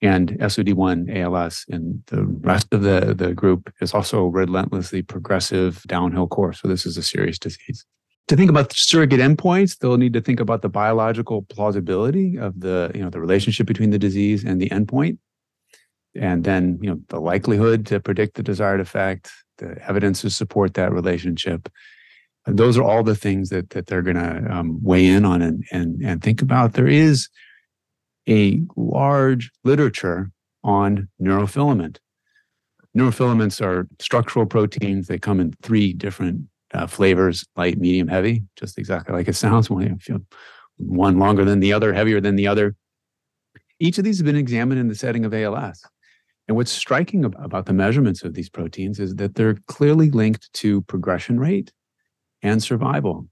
And 0.00 0.30
SOD1 0.40 1.16
ALS 1.16 1.64
and 1.68 2.02
the 2.06 2.24
rest 2.24 2.66
of 2.72 2.82
the, 2.82 3.14
the 3.16 3.32
group 3.34 3.72
is 3.80 3.94
also 3.94 4.26
relentlessly 4.26 5.00
progressive 5.00 5.80
downhill 5.86 6.26
course. 6.26 6.60
So 6.60 6.66
this 6.66 6.84
is 6.84 6.96
a 6.96 7.02
serious 7.04 7.38
disease. 7.38 7.86
To 8.26 8.36
think 8.36 8.50
about 8.50 8.72
surrogate 8.72 9.20
endpoints, 9.20 9.78
they'll 9.78 9.98
need 9.98 10.12
to 10.14 10.20
think 10.20 10.40
about 10.40 10.62
the 10.62 10.68
biological 10.68 11.42
plausibility 11.42 12.36
of 12.36 12.60
the, 12.60 12.90
you 12.94 13.00
know, 13.00 13.10
the 13.10 13.20
relationship 13.20 13.66
between 13.66 13.90
the 13.90 13.98
disease 13.98 14.44
and 14.44 14.60
the 14.60 14.70
endpoint. 14.70 15.18
And 16.16 16.42
then, 16.42 16.78
you 16.82 16.90
know, 16.90 17.00
the 17.08 17.20
likelihood 17.20 17.86
to 17.86 18.00
predict 18.00 18.34
the 18.34 18.42
desired 18.42 18.80
effect, 18.80 19.30
the 19.58 19.78
evidence 19.88 20.22
to 20.22 20.30
support 20.30 20.74
that 20.74 20.92
relationship, 20.92 21.68
those 22.46 22.76
are 22.76 22.82
all 22.82 23.02
the 23.02 23.14
things 23.14 23.50
that 23.50 23.70
that 23.70 23.86
they're 23.86 24.02
going 24.02 24.16
to 24.16 24.52
um, 24.52 24.82
weigh 24.82 25.06
in 25.06 25.24
on 25.24 25.42
and 25.42 25.64
and 25.70 26.02
and 26.02 26.22
think 26.22 26.42
about. 26.42 26.74
There 26.74 26.88
is 26.88 27.28
a 28.28 28.62
large 28.76 29.50
literature 29.64 30.30
on 30.64 31.08
neurofilament. 31.20 31.98
Neurofilaments 32.96 33.64
are 33.64 33.88
structural 34.00 34.46
proteins. 34.46 35.06
They 35.06 35.18
come 35.18 35.40
in 35.40 35.54
three 35.62 35.92
different 35.92 36.42
uh, 36.74 36.86
flavors 36.86 37.44
light, 37.56 37.78
medium, 37.78 38.08
heavy, 38.08 38.44
just 38.56 38.78
exactly 38.78 39.14
like 39.14 39.28
it 39.28 39.36
sounds. 39.36 39.70
One 40.76 41.18
longer 41.18 41.44
than 41.44 41.60
the 41.60 41.72
other, 41.72 41.92
heavier 41.92 42.20
than 42.20 42.36
the 42.36 42.46
other. 42.46 42.74
Each 43.78 43.98
of 43.98 44.04
these 44.04 44.18
have 44.18 44.26
been 44.26 44.36
examined 44.36 44.80
in 44.80 44.88
the 44.88 44.94
setting 44.94 45.24
of 45.24 45.34
ALS. 45.34 45.82
And 46.48 46.56
what's 46.56 46.72
striking 46.72 47.24
about 47.24 47.66
the 47.66 47.72
measurements 47.72 48.22
of 48.24 48.34
these 48.34 48.50
proteins 48.50 48.98
is 48.98 49.14
that 49.16 49.36
they're 49.36 49.56
clearly 49.68 50.10
linked 50.10 50.52
to 50.54 50.82
progression 50.82 51.38
rate 51.38 51.72
and 52.42 52.62
survival. 52.62 53.26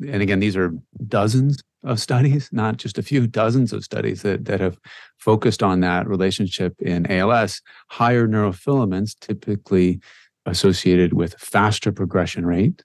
And 0.00 0.22
again, 0.22 0.40
these 0.40 0.56
are 0.56 0.72
dozens 1.08 1.62
of 1.82 2.00
studies, 2.00 2.48
not 2.52 2.76
just 2.76 2.98
a 2.98 3.02
few, 3.02 3.26
dozens 3.26 3.72
of 3.72 3.84
studies 3.84 4.22
that, 4.22 4.44
that 4.44 4.60
have 4.60 4.78
focused 5.18 5.62
on 5.62 5.80
that 5.80 6.06
relationship 6.06 6.74
in 6.80 7.10
ALS. 7.10 7.62
Higher 7.90 8.26
neurofilaments 8.26 9.18
typically 9.18 10.00
associated 10.44 11.12
with 11.12 11.34
faster 11.38 11.92
progression 11.92 12.44
rate 12.44 12.82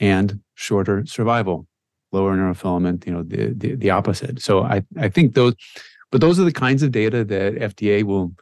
and 0.00 0.40
shorter 0.54 1.04
survival. 1.06 1.66
Lower 2.10 2.36
neurofilament, 2.36 3.06
you 3.06 3.12
know, 3.12 3.22
the, 3.22 3.52
the, 3.54 3.74
the 3.74 3.90
opposite. 3.90 4.40
So 4.40 4.62
I, 4.62 4.82
I 4.98 5.08
think 5.08 5.34
those, 5.34 5.54
but 6.10 6.20
those 6.20 6.40
are 6.40 6.44
the 6.44 6.52
kinds 6.52 6.82
of 6.82 6.90
data 6.90 7.22
that 7.24 7.54
FDA 7.54 8.02
will 8.02 8.32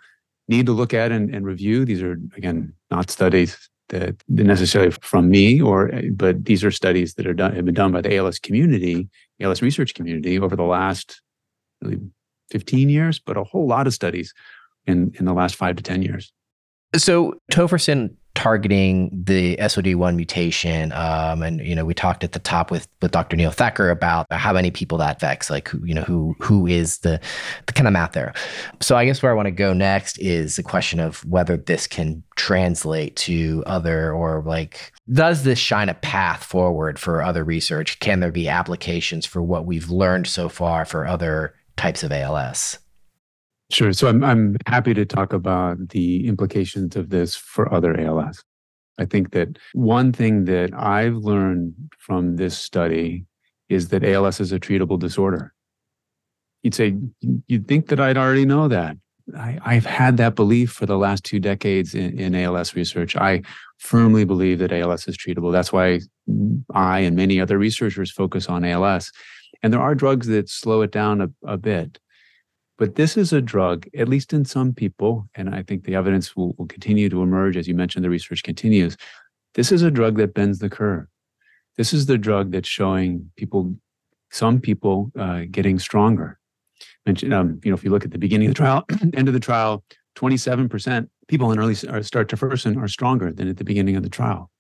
need 0.47 0.67
to 0.67 0.73
look 0.73 0.95
at 0.95 1.11
and, 1.11 1.35
and 1.35 1.45
review. 1.45 1.85
These 1.85 2.03
are, 2.03 2.17
again, 2.37 2.75
not 2.91 3.11
studies 3.11 3.69
that 3.89 4.17
necessarily 4.29 4.91
from 4.91 5.31
me 5.31 5.61
or 5.61 5.91
but 6.13 6.45
these 6.45 6.65
are 6.65 6.71
studies 6.71 7.15
that 7.15 7.27
are 7.27 7.35
done 7.35 7.55
have 7.55 7.65
been 7.65 7.75
done 7.75 7.93
by 7.93 8.01
the 8.01 8.17
ALS 8.17 8.39
community, 8.39 9.09
ALS 9.41 9.63
research 9.63 9.95
community 9.95 10.39
over 10.39 10.57
the 10.57 10.65
last 10.65 11.23
really 11.83 12.01
15 12.51 12.89
years, 12.89 13.19
but 13.19 13.37
a 13.37 13.45
whole 13.45 13.67
lot 13.67 13.87
of 13.87 13.95
studies 13.95 14.35
in 14.87 15.13
in 15.19 15.25
the 15.25 15.35
last 15.35 15.55
5 15.57 15.77
to 15.77 15.83
10 15.83 16.03
years. 16.03 16.33
So 16.97 17.35
tofersen 17.51 18.17
targeting 18.37 19.11
the 19.13 19.57
SOD1 19.57 20.15
mutation. 20.15 20.93
Um, 20.93 21.43
and 21.43 21.61
you 21.61 21.75
know, 21.75 21.85
we 21.85 21.95
talked 21.95 22.23
at 22.23 22.33
the 22.33 22.39
top 22.39 22.71
with 22.71 22.87
with 23.03 23.11
Dr. 23.11 23.37
Neil 23.37 23.51
Thakur 23.51 23.91
about 23.91 24.31
how 24.31 24.53
many 24.53 24.71
people 24.71 24.99
that 24.99 25.17
affects, 25.17 25.51
like 25.51 25.69
who 25.69 25.85
you 25.85 25.95
know 25.95 26.03
who 26.03 26.37
who 26.41 26.67
is 26.67 26.99
the 26.99 27.19
the 27.67 27.73
kind 27.73 27.89
of 27.89 27.93
math 27.93 28.13
there. 28.13 28.35
So 28.81 28.97
I 28.97 29.05
guess 29.05 29.23
where 29.23 29.33
I 29.33 29.35
want 29.35 29.47
to 29.47 29.53
go 29.53 29.73
next 29.73 30.19
is 30.19 30.57
the 30.57 30.63
question 30.63 31.01
of 31.01 31.25
whether 31.25 31.57
this 31.57 31.87
can 31.87 32.23
translate 32.37 33.17
to 33.17 33.65
other 33.67 34.13
or 34.13 34.43
like 34.47 34.93
does 35.11 35.45
this 35.45 35.59
shine 35.59 35.89
a 35.89 35.95
path 35.95 36.45
forward 36.45 36.99
for 36.99 37.23
other 37.23 37.43
research? 37.43 37.99
Can 38.01 38.21
there 38.21 38.33
be 38.33 38.49
applications 38.49 39.25
for 39.25 39.43
what 39.43 39.65
we've 39.67 39.91
learned 39.91 40.27
so 40.27 40.49
far 40.49 40.85
for 40.85 41.07
other 41.07 41.55
types 41.77 42.03
of 42.03 42.13
ALS? 42.13 42.79
Sure. 43.71 43.93
So 43.93 44.09
I'm 44.09 44.23
I'm 44.23 44.57
happy 44.67 44.95
to 44.95 45.05
talk 45.05 45.33
about 45.33 45.89
the 45.89 46.29
implications 46.29 46.95
of 46.95 47.11
this 47.11 47.35
for 47.35 47.73
other 47.73 47.99
ALS. 47.99 48.43
I 48.99 49.05
think 49.05 49.33
that 49.33 49.59
one 49.73 50.13
thing 50.13 50.45
that 50.45 50.73
I've 50.75 51.17
learned 51.17 51.75
from 51.99 52.37
this 52.37 52.57
study 52.57 53.27
is 53.69 53.89
that 53.89 54.05
ALS 54.05 54.41
is 54.41 54.53
a 54.53 54.61
treatable 54.61 54.99
disorder. 54.99 55.53
You'd 56.63 56.75
say 56.75 56.97
you'd 57.47 57.67
think 57.67 57.89
that 57.89 58.01
I'd 58.01 58.17
already 58.17 58.47
know 58.47 58.69
that. 58.69 58.97
I, 59.37 59.59
I've 59.65 59.87
had 59.87 60.19
that 60.19 60.37
belief 60.37 60.71
for 60.71 60.87
the 60.87 60.97
last 60.97 61.25
two 61.25 61.41
decades 61.41 61.95
in, 61.95 62.19
in 62.19 62.35
ALS 62.37 62.77
research. 62.77 63.17
I 63.17 63.43
firmly 63.79 64.25
believe 64.25 64.61
that 64.61 64.73
ALS 64.73 65.09
is 65.09 65.17
treatable. 65.17 65.53
That's 65.53 65.73
why 65.73 66.01
I 66.73 67.01
and 67.01 67.17
many 67.17 67.41
other 67.41 67.59
researchers 67.59 68.13
focus 68.13 68.49
on 68.49 68.65
ALS. 68.65 69.11
And 69.63 69.73
there 69.73 69.81
are 69.81 69.95
drugs 69.97 70.29
that 70.29 70.49
slow 70.49 70.83
it 70.83 70.93
down 70.93 71.21
a, 71.21 71.31
a 71.45 71.57
bit. 71.57 71.99
But 72.79 72.97
this 72.97 73.17
is 73.17 73.33
a 73.33 73.41
drug, 73.41 73.87
at 73.97 74.09
least 74.09 74.33
in 74.33 74.45
some 74.45 74.75
people, 74.75 75.29
and 75.35 75.55
I 75.55 75.63
think 75.63 75.85
the 75.85 75.95
evidence 75.95 76.37
will, 76.37 76.55
will 76.59 76.67
continue 76.67 77.09
to 77.09 77.23
emerge 77.23 77.57
as 77.57 77.67
you 77.67 77.75
mentioned, 77.75 78.05
the 78.05 78.11
research 78.11 78.43
continues. 78.43 78.97
This 79.55 79.73
is 79.73 79.83
a 79.83 79.91
drug 79.91 80.19
that 80.19 80.35
bends 80.35 80.59
the 80.59 80.69
curve. 80.69 81.07
This 81.77 81.95
is 81.95 82.07
the 82.07 82.19
drug 82.19 82.53
that's 82.53 82.69
showing 82.69 83.31
people, 83.37 83.75
some 84.31 84.61
people, 84.61 85.11
uh, 85.19 85.43
getting 85.51 85.79
stronger. 85.79 86.39
Um, 87.07 87.15
you 87.23 87.71
know, 87.71 87.75
if 87.75 87.85
you 87.85 87.91
look 87.91 88.05
at 88.05 88.11
the 88.11 88.19
beginning 88.19 88.49
of 88.49 88.55
the 88.55 88.59
trial, 88.59 88.85
end 89.15 89.29
of 89.29 89.35
the 89.35 89.41
trial, 89.41 89.83
27% 90.17 91.09
people 91.29 91.53
in 91.53 91.59
early 91.59 91.75
start 91.75 92.29
tofersen 92.29 92.77
are 92.77 92.89
stronger 92.89 93.33
than 93.33 93.49
at 93.49 93.57
the 93.57 93.65
beginning 93.65 93.97
of 93.97 94.03
the 94.03 94.09
trial. 94.09 94.51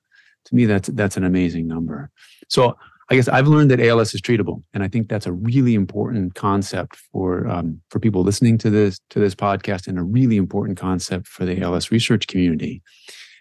To 0.46 0.54
me, 0.54 0.64
that's 0.64 0.88
that's 0.90 1.16
an 1.16 1.24
amazing 1.24 1.66
number. 1.66 2.10
So 2.48 2.76
I 3.08 3.14
guess 3.14 3.28
I've 3.28 3.46
learned 3.46 3.70
that 3.70 3.80
ALS 3.80 4.14
is 4.14 4.20
treatable, 4.20 4.62
and 4.74 4.82
I 4.82 4.88
think 4.88 5.08
that's 5.08 5.26
a 5.26 5.32
really 5.32 5.74
important 5.74 6.34
concept 6.34 6.96
for 6.96 7.46
um, 7.46 7.80
for 7.90 8.00
people 8.00 8.22
listening 8.22 8.58
to 8.58 8.70
this 8.70 8.98
to 9.10 9.20
this 9.20 9.34
podcast, 9.34 9.86
and 9.86 9.98
a 9.98 10.02
really 10.02 10.36
important 10.36 10.78
concept 10.78 11.28
for 11.28 11.44
the 11.44 11.60
ALS 11.62 11.92
research 11.92 12.26
community. 12.26 12.82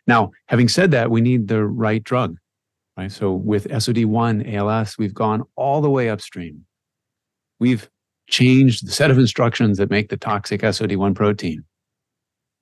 Now, 0.08 0.32
having 0.47 0.67
said 0.67 0.91
that, 0.91 1.10
we 1.10 1.19
need 1.21 1.47
the 1.47 1.65
right 1.65 2.04
drug, 2.04 2.38
right? 2.95 3.12
So 3.12 3.34
with 3.34 3.67
SOD1 3.69 4.54
ALS, 4.54 4.99
we've 4.99 5.15
gone 5.15 5.43
all 5.56 5.82
the 5.82 5.89
way 5.89 6.10
upstream. 6.10 6.65
We've 7.60 7.89
changed 8.28 8.88
the 8.88 8.91
set 8.91 9.10
of 9.10 9.17
instructions 9.17 9.80
that 9.80 9.89
make 9.89 10.10
the 10.10 10.17
toxic 10.17 10.62
SOD1 10.62 11.15
protein. 11.15 11.63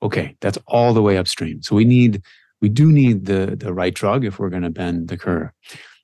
Okay, 0.01 0.35
that's 0.39 0.57
all 0.67 0.93
the 0.93 1.01
way 1.01 1.17
upstream. 1.17 1.61
So 1.61 1.75
we 1.75 1.83
need 1.85 2.21
we 2.61 2.69
do 2.69 2.91
need 2.93 3.25
the 3.25 3.57
the 3.57 3.73
right 3.73 3.93
drug 3.93 4.23
if 4.23 4.39
we're 4.39 4.49
going 4.49 4.63
to 4.63 4.69
bend 4.69 5.09
the 5.09 5.17
curve. 5.17 5.49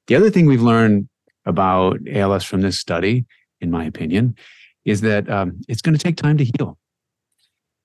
The 0.09 0.15
other 0.15 0.31
thing 0.31 0.47
we've 0.47 0.63
learned 0.63 1.07
about 1.45 1.99
ALS 2.11 2.43
from 2.43 2.61
this 2.61 2.79
study, 2.79 3.27
in 3.61 3.69
my 3.69 3.85
opinion, 3.85 4.35
is 4.83 5.01
that 5.01 5.29
um, 5.29 5.61
it's 5.67 5.83
going 5.83 5.95
to 5.95 6.03
take 6.03 6.17
time 6.17 6.35
to 6.39 6.45
heal. 6.45 6.79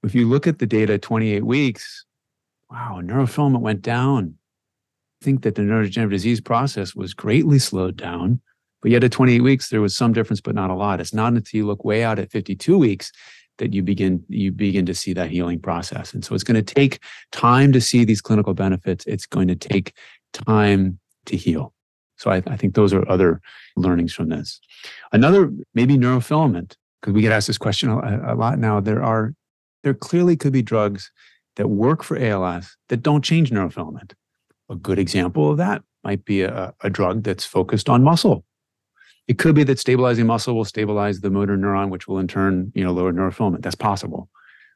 If 0.03 0.15
you 0.15 0.27
look 0.27 0.47
at 0.47 0.59
the 0.59 0.65
data 0.67 0.97
28 0.97 1.45
weeks, 1.45 2.07
wow, 2.71 3.03
neurofilament 3.05 3.61
went 3.61 3.83
down. 3.83 4.37
I 5.21 5.25
think 5.27 5.43
that 5.43 5.55
the 5.55 5.61
neurodegenerative 5.61 6.13
disease 6.13 6.41
process 6.41 6.95
was 6.95 7.13
greatly 7.13 7.59
slowed 7.59 7.99
down. 7.99 8.41
But 8.81 8.91
yet 8.91 9.05
at 9.05 9.13
28 9.13 9.43
weeks, 9.43 9.69
there 9.69 9.83
was 9.83 9.95
some 9.95 10.15
difference, 10.15 10.41
but 10.41 10.55
not 10.55 10.71
a 10.71 10.75
lot. 10.75 11.03
It's 11.03 11.13
not 11.13 11.35
until 11.35 11.59
you 11.59 11.67
look 11.67 11.85
way 11.85 12.05
out 12.05 12.19
at 12.19 12.31
52 12.31 12.79
weeks 12.79 13.13
that 13.59 13.75
you 13.75 13.83
begin 13.83 14.25
you 14.31 14.51
begin 14.51 14.87
to 14.87 14.95
see 14.95 15.13
that 15.13 15.31
healing 15.31 15.61
process. 15.61 16.15
And 16.15 16.25
so 16.25 16.35
it's 16.35 16.43
going 16.43 16.63
to 16.63 16.75
take 16.75 17.01
time 17.33 17.71
to 17.73 17.83
see 17.83 18.07
these 18.07 18.23
clinical 18.23 18.55
benefits. 18.55 19.05
It's 19.07 19.27
going 19.27 19.49
to 19.49 19.57
take 19.57 19.93
time 20.33 20.99
to 21.27 21.37
heal. 21.37 21.74
So 22.17 22.31
I, 22.31 22.43
I 22.47 22.57
think 22.57 22.75
those 22.75 22.93
are 22.93 23.09
other 23.09 23.41
learnings 23.77 24.15
from 24.15 24.29
this. 24.29 24.61
Another, 25.13 25.51
maybe 25.75 25.97
neurofilament, 25.97 26.77
because 27.01 27.15
we 27.15 27.23
get 27.23 27.33
asked 27.33 27.47
this 27.47 27.59
question 27.59 27.91
a, 27.91 28.33
a 28.33 28.35
lot 28.35 28.59
now. 28.59 28.81
There 28.81 29.03
are, 29.03 29.35
there 29.83 29.95
clearly 29.95 30.37
could 30.37 30.53
be 30.53 30.63
drugs 30.63 31.11
that 31.57 31.69
work 31.69 32.03
for 32.03 32.17
ALS 32.19 32.77
that 32.89 33.03
don't 33.03 33.25
change 33.25 33.51
neurofilament. 33.51 34.13
A 34.69 34.77
good 34.77 34.99
example 34.99 35.51
of 35.51 35.59
that 35.59 35.83
might 36.03 36.25
be 36.25 36.43
a, 36.43 36.75
a, 36.83 36.91
drug 36.91 37.23
that's 37.23 37.45
focused 37.45 37.89
on 37.89 38.03
muscle. 38.03 38.45
It 39.27 39.39
could 39.39 39.55
be 39.55 39.65
that 39.65 39.79
stabilizing 39.79 40.27
muscle 40.27 40.55
will 40.55 40.65
stabilize 40.65 41.21
the 41.21 41.31
motor 41.31 41.57
neuron, 41.57 41.91
which 41.91 42.07
will 42.07 42.19
in 42.19 42.29
turn, 42.29 42.73
you 42.75 42.85
know, 42.85 42.93
lower 42.93 43.13
neurofilament. 43.13 43.63
That's 43.63 43.75
possible. 43.75 44.29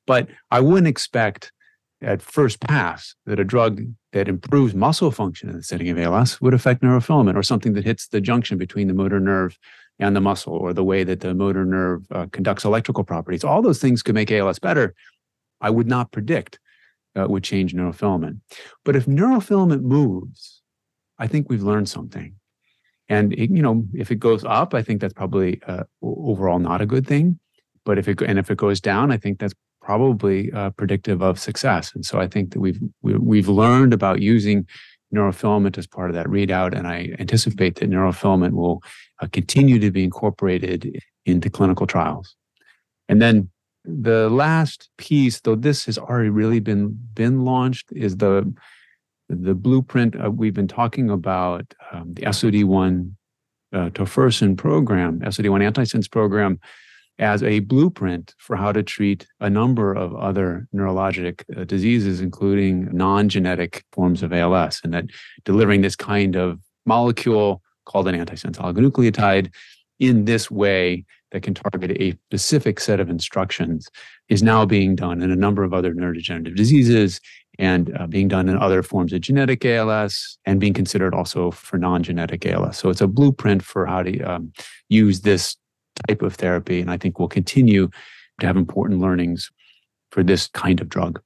But 0.06 0.28
I 0.50 0.60
wouldn't 0.60 0.86
expect 0.88 1.52
at 2.00 2.22
first 2.22 2.60
pass 2.60 3.14
that 3.26 3.40
a 3.40 3.44
drug 3.44 3.82
that 4.12 4.28
improves 4.28 4.74
muscle 4.74 5.10
function 5.10 5.48
in 5.48 5.56
the 5.56 5.62
setting 5.62 5.88
of 5.88 5.98
ALS 5.98 6.40
would 6.40 6.54
affect 6.54 6.82
neurofilament 6.82 7.36
or 7.36 7.42
something 7.42 7.72
that 7.72 7.84
hits 7.84 8.08
the 8.08 8.20
junction 8.20 8.56
between 8.56 8.88
the 8.88 8.94
motor 8.94 9.18
nerve 9.18 9.58
and 9.98 10.14
the 10.14 10.20
muscle 10.20 10.54
or 10.54 10.72
the 10.72 10.84
way 10.84 11.02
that 11.02 11.20
the 11.20 11.34
motor 11.34 11.64
nerve 11.64 12.06
uh, 12.12 12.26
conducts 12.30 12.64
electrical 12.64 13.02
properties. 13.02 13.42
All 13.42 13.62
those 13.62 13.80
things 13.80 14.02
could 14.02 14.14
make 14.14 14.30
ALS 14.30 14.58
better. 14.58 14.94
I 15.60 15.70
would 15.70 15.88
not 15.88 16.12
predict 16.12 16.60
uh, 17.18 17.26
would 17.28 17.42
change 17.42 17.74
neurofilament. 17.74 18.40
But 18.84 18.96
if 18.96 19.06
neurofilament 19.06 19.82
moves, 19.82 20.62
I 21.18 21.26
think 21.26 21.48
we've 21.48 21.62
learned 21.62 21.88
something. 21.88 22.34
And 23.08 23.32
it, 23.32 23.50
you 23.50 23.62
know, 23.62 23.84
if 23.94 24.10
it 24.10 24.20
goes 24.20 24.44
up, 24.44 24.74
I 24.74 24.82
think 24.82 25.00
that's 25.00 25.14
probably 25.14 25.60
uh, 25.66 25.84
overall 26.02 26.58
not 26.58 26.80
a 26.80 26.86
good 26.86 27.06
thing. 27.06 27.38
But 27.84 27.98
if 27.98 28.06
it 28.06 28.20
and 28.20 28.38
if 28.38 28.50
it 28.50 28.58
goes 28.58 28.80
down, 28.80 29.10
I 29.10 29.16
think 29.16 29.38
that's 29.38 29.54
probably 29.88 30.52
uh, 30.52 30.68
predictive 30.72 31.22
of 31.22 31.38
success. 31.38 31.94
And 31.94 32.04
so 32.04 32.20
I 32.20 32.26
think 32.28 32.52
that 32.52 32.60
we've 32.60 32.78
we've 33.00 33.48
learned 33.48 33.94
about 33.94 34.20
using 34.20 34.66
neurofilament 35.14 35.78
as 35.78 35.86
part 35.86 36.10
of 36.10 36.14
that 36.14 36.26
readout, 36.26 36.76
and 36.76 36.86
I 36.86 36.98
anticipate 37.18 37.76
that 37.76 37.88
neurofilament 37.88 38.52
will 38.52 38.82
uh, 39.20 39.28
continue 39.32 39.78
to 39.78 39.90
be 39.90 40.04
incorporated 40.04 41.00
into 41.24 41.48
clinical 41.48 41.86
trials. 41.86 42.36
And 43.08 43.22
then 43.22 43.48
the 43.82 44.28
last 44.28 44.90
piece, 44.98 45.40
though 45.40 45.56
this 45.68 45.86
has 45.86 45.96
already 45.96 46.28
really 46.28 46.60
been 46.60 46.84
been 47.14 47.46
launched, 47.46 47.86
is 47.90 48.18
the 48.18 48.34
the 49.30 49.54
blueprint 49.54 50.12
uh, 50.22 50.30
we've 50.30 50.58
been 50.60 50.68
talking 50.80 51.08
about 51.08 51.64
um, 51.92 52.12
the 52.12 52.24
SOD1 52.36 53.10
uh, 53.72 53.88
tofersen 53.96 54.54
program, 54.54 55.20
SOD1 55.20 55.62
antisense 55.70 56.10
program 56.10 56.60
as 57.18 57.42
a 57.42 57.60
blueprint 57.60 58.34
for 58.38 58.56
how 58.56 58.72
to 58.72 58.82
treat 58.82 59.26
a 59.40 59.50
number 59.50 59.92
of 59.92 60.14
other 60.14 60.68
neurologic 60.74 61.42
uh, 61.56 61.64
diseases, 61.64 62.20
including 62.20 62.88
non 62.92 63.28
genetic 63.28 63.84
forms 63.92 64.22
of 64.22 64.32
ALS, 64.32 64.80
and 64.84 64.94
that 64.94 65.06
delivering 65.44 65.80
this 65.80 65.96
kind 65.96 66.36
of 66.36 66.60
molecule 66.86 67.62
called 67.84 68.08
an 68.08 68.14
antisense 68.14 68.56
oligonucleotide 68.56 69.52
in 69.98 70.24
this 70.26 70.50
way 70.50 71.04
that 71.32 71.42
can 71.42 71.54
target 71.54 71.90
a 72.00 72.12
specific 72.28 72.80
set 72.80 73.00
of 73.00 73.10
instructions 73.10 73.88
is 74.28 74.42
now 74.42 74.64
being 74.64 74.94
done 74.94 75.20
in 75.22 75.30
a 75.30 75.36
number 75.36 75.64
of 75.64 75.74
other 75.74 75.92
neurodegenerative 75.92 76.56
diseases 76.56 77.20
and 77.58 77.94
uh, 77.98 78.06
being 78.06 78.28
done 78.28 78.48
in 78.48 78.56
other 78.56 78.82
forms 78.82 79.12
of 79.12 79.20
genetic 79.20 79.64
ALS 79.64 80.38
and 80.46 80.60
being 80.60 80.72
considered 80.72 81.12
also 81.12 81.50
for 81.50 81.76
non 81.76 82.02
genetic 82.02 82.46
ALS. 82.46 82.78
So 82.78 82.88
it's 82.88 83.00
a 83.00 83.08
blueprint 83.08 83.62
for 83.62 83.84
how 83.84 84.04
to 84.04 84.20
um, 84.20 84.52
use 84.88 85.22
this 85.22 85.56
type 86.06 86.22
of 86.22 86.34
therapy. 86.34 86.80
And 86.80 86.90
I 86.90 86.96
think 86.96 87.18
we'll 87.18 87.28
continue 87.28 87.88
to 88.40 88.46
have 88.46 88.56
important 88.56 89.00
learnings 89.00 89.50
for 90.10 90.22
this 90.22 90.48
kind 90.48 90.80
of 90.80 90.88
drug. 90.88 91.20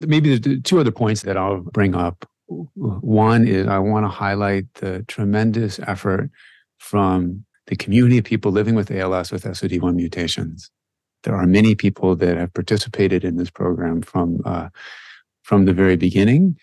Maybe 0.00 0.36
there's 0.36 0.62
two 0.62 0.80
other 0.80 0.90
points 0.90 1.22
that 1.22 1.36
I'll 1.36 1.60
bring 1.60 1.94
up. 1.94 2.26
One 2.46 3.46
is 3.46 3.68
I 3.68 3.78
want 3.78 4.04
to 4.04 4.08
highlight 4.08 4.72
the 4.74 5.04
tremendous 5.08 5.78
effort 5.80 6.30
from 6.78 7.44
the 7.66 7.76
community 7.76 8.18
of 8.18 8.24
people 8.24 8.50
living 8.50 8.74
with 8.74 8.90
ALS 8.90 9.30
with 9.30 9.44
SOD1 9.44 9.94
mutations. 9.94 10.70
There 11.22 11.34
are 11.34 11.46
many 11.46 11.74
people 11.74 12.16
that 12.16 12.36
have 12.36 12.52
participated 12.54 13.24
in 13.24 13.36
this 13.36 13.50
program 13.50 14.02
from 14.02 14.40
uh, 14.44 14.70
from 15.42 15.64
the 15.64 15.72
very 15.72 15.96
beginning, 15.96 16.56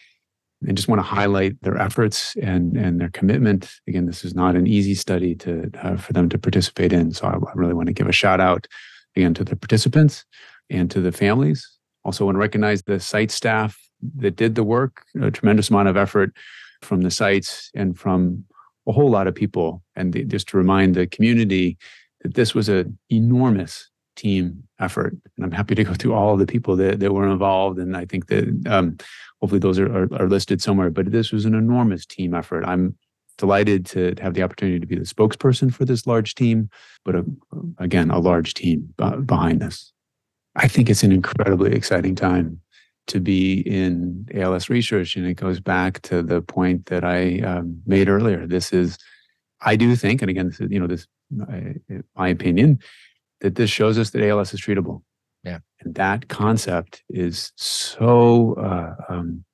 and 0.66 0.76
just 0.76 0.88
want 0.88 1.00
to 1.00 1.04
highlight 1.04 1.62
their 1.62 1.78
efforts 1.78 2.36
and 2.42 2.76
and 2.78 3.00
their 3.00 3.10
commitment. 3.10 3.72
Again, 3.88 4.06
this 4.06 4.26
is 4.26 4.34
not 4.34 4.56
an 4.56 4.68
easy 4.68 4.96
study 4.96 5.36
to 5.36 5.70
uh, 5.82 5.98
for 5.98 6.14
them 6.14 6.30
to 6.30 6.38
participate 6.38 6.94
in, 6.94 7.12
so 7.12 7.28
I, 7.28 7.34
I 7.36 7.54
really 7.56 7.74
want 7.74 7.88
to 7.88 7.94
give 7.94 8.08
a 8.08 8.14
shout 8.14 8.40
out 8.40 8.68
again 9.16 9.34
to 9.36 9.44
the 9.44 9.56
participants 9.56 10.26
and 10.70 10.90
to 10.92 11.02
the 11.02 11.12
families. 11.12 11.68
Also, 12.04 12.26
want 12.26 12.36
to 12.36 12.40
recognize 12.40 12.82
the 12.84 13.00
site 13.00 13.32
staff 13.32 13.78
that 14.18 14.36
did 14.36 14.56
the 14.56 14.64
work. 14.64 15.04
A 15.22 15.32
tremendous 15.32 15.70
amount 15.70 15.90
of 15.90 15.98
effort 15.98 16.32
from 16.82 17.02
the 17.02 17.12
sites 17.12 17.70
and 17.76 17.98
from 17.98 18.46
a 18.88 18.92
whole 18.92 19.10
lot 19.10 19.28
of 19.28 19.36
people. 19.36 19.84
And 19.96 20.14
the, 20.14 20.24
just 20.24 20.48
to 20.50 20.58
remind 20.58 20.96
the 20.96 21.08
community 21.08 21.78
that 22.22 22.36
this 22.36 22.56
was 22.56 22.70
an 22.70 22.98
enormous 23.10 23.90
team 24.18 24.64
effort. 24.80 25.16
And 25.38 25.46
I'm 25.46 25.52
happy 25.52 25.76
to 25.76 25.84
go 25.84 25.94
through 25.94 26.14
all 26.14 26.34
of 26.34 26.40
the 26.40 26.46
people 26.46 26.76
that, 26.76 27.00
that 27.00 27.14
were 27.14 27.30
involved. 27.30 27.80
And 27.80 27.96
I 27.96 28.06
think 28.06 28.28
that 28.28 28.68
um, 28.70 28.98
hopefully 29.40 29.60
those 29.60 29.80
are, 29.80 29.88
are, 29.88 30.14
are 30.22 30.28
listed 30.28 30.62
somewhere. 30.62 30.90
But 30.90 31.12
this 31.12 31.32
was 31.32 31.46
an 31.46 31.56
enormous 31.56 32.06
team 32.06 32.34
effort. 32.34 32.66
I'm 32.66 32.98
delighted 33.38 33.86
to 33.86 34.16
have 34.20 34.34
the 34.34 34.44
opportunity 34.44 34.80
to 34.80 34.88
be 34.88 34.96
the 34.96 35.06
spokesperson 35.06 35.74
for 35.74 35.86
this 35.86 36.08
large 36.08 36.36
team, 36.36 36.70
but 37.06 37.16
a, 37.16 37.24
again, 37.78 38.10
a 38.10 38.20
large 38.20 38.54
team 38.56 38.94
behind 39.26 39.62
this. 39.62 39.94
I 40.56 40.68
think 40.68 40.90
it's 40.90 41.04
an 41.04 41.12
incredibly 41.12 41.74
exciting 41.74 42.16
time 42.16 42.60
to 43.08 43.20
be 43.20 43.62
in 43.62 44.28
ALS 44.34 44.70
research. 44.70 45.16
And 45.16 45.26
it 45.26 45.36
goes 45.36 45.60
back 45.60 46.02
to 46.02 46.22
the 46.22 46.42
point 46.42 46.88
that 46.88 47.04
I 47.04 47.40
um, 47.42 47.82
made 47.86 48.10
earlier. 48.10 48.46
This 48.48 48.74
is, 48.74 48.98
I 49.62 49.76
do 49.76 49.96
think, 49.96 50.22
and 50.22 50.30
again, 50.30 50.48
this 50.48 50.60
is, 50.60 50.70
you 50.72 50.80
know, 50.80 50.88
this, 50.88 51.08
my, 51.30 51.76
my 52.16 52.28
opinion, 52.28 52.80
that 53.42 53.56
this 53.56 53.70
shows 53.70 53.98
us 53.98 54.12
that 54.12 54.24
ALS 54.24 54.54
is 54.54 54.62
treatable. 54.62 55.02
Yeah. 55.44 55.60
And 55.82 55.96
that 55.96 56.28
concept 56.28 57.04
is 57.10 57.52
so, 57.56 58.54
uh, 58.56 58.96
um, 59.10 59.46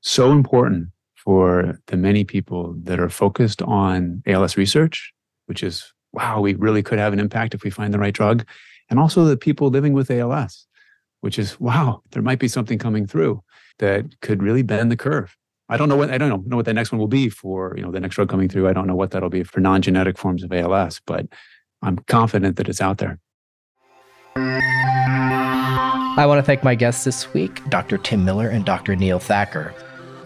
so 0.00 0.32
important 0.32 0.88
for 1.16 1.78
the 1.86 1.96
many 1.96 2.24
people 2.24 2.74
that 2.82 2.98
are 2.98 3.08
focused 3.08 3.62
on 3.62 4.22
ALS 4.26 4.56
research, 4.56 5.12
which 5.46 5.62
is, 5.62 5.92
wow, 6.12 6.40
we 6.40 6.54
really 6.54 6.82
could 6.82 6.98
have 6.98 7.12
an 7.12 7.20
impact 7.20 7.54
if 7.54 7.62
we 7.62 7.70
find 7.70 7.94
the 7.94 7.98
right 7.98 8.14
drug 8.14 8.44
and 8.90 8.98
also 8.98 9.24
the 9.24 9.36
people 9.36 9.70
living 9.70 9.94
with 9.94 10.10
ALS, 10.10 10.66
which 11.20 11.38
is 11.38 11.58
wow, 11.58 12.02
there 12.10 12.22
might 12.22 12.38
be 12.38 12.48
something 12.48 12.78
coming 12.78 13.06
through 13.06 13.42
that 13.78 14.20
could 14.20 14.42
really 14.42 14.62
bend 14.62 14.90
the 14.90 14.96
curve. 14.96 15.34
I 15.68 15.78
don't 15.78 15.88
know 15.88 15.96
what 15.96 16.10
I 16.10 16.18
don't 16.18 16.28
know, 16.28 16.42
know 16.44 16.56
what 16.56 16.66
the 16.66 16.74
next 16.74 16.92
one 16.92 16.98
will 16.98 17.08
be 17.08 17.30
for 17.30 17.72
you 17.76 17.82
know 17.82 17.90
the 17.90 18.00
next 18.00 18.16
drug 18.16 18.28
coming 18.28 18.48
through. 18.48 18.68
I 18.68 18.74
don't 18.74 18.86
know 18.86 18.94
what 18.94 19.12
that'll 19.12 19.30
be 19.30 19.44
for 19.44 19.60
non-genetic 19.60 20.18
forms 20.18 20.42
of 20.42 20.52
ALS, 20.52 21.00
but 21.06 21.26
I'm 21.82 21.98
confident 22.06 22.56
that 22.56 22.68
it's 22.68 22.80
out 22.80 22.98
there. 22.98 23.18
I 26.14 26.24
want 26.26 26.38
to 26.38 26.42
thank 26.42 26.62
my 26.62 26.74
guests 26.74 27.04
this 27.04 27.32
week, 27.32 27.68
Dr. 27.70 27.98
Tim 27.98 28.24
Miller 28.24 28.48
and 28.48 28.64
Dr. 28.64 28.94
Neil 28.94 29.18
Thakur. 29.18 29.74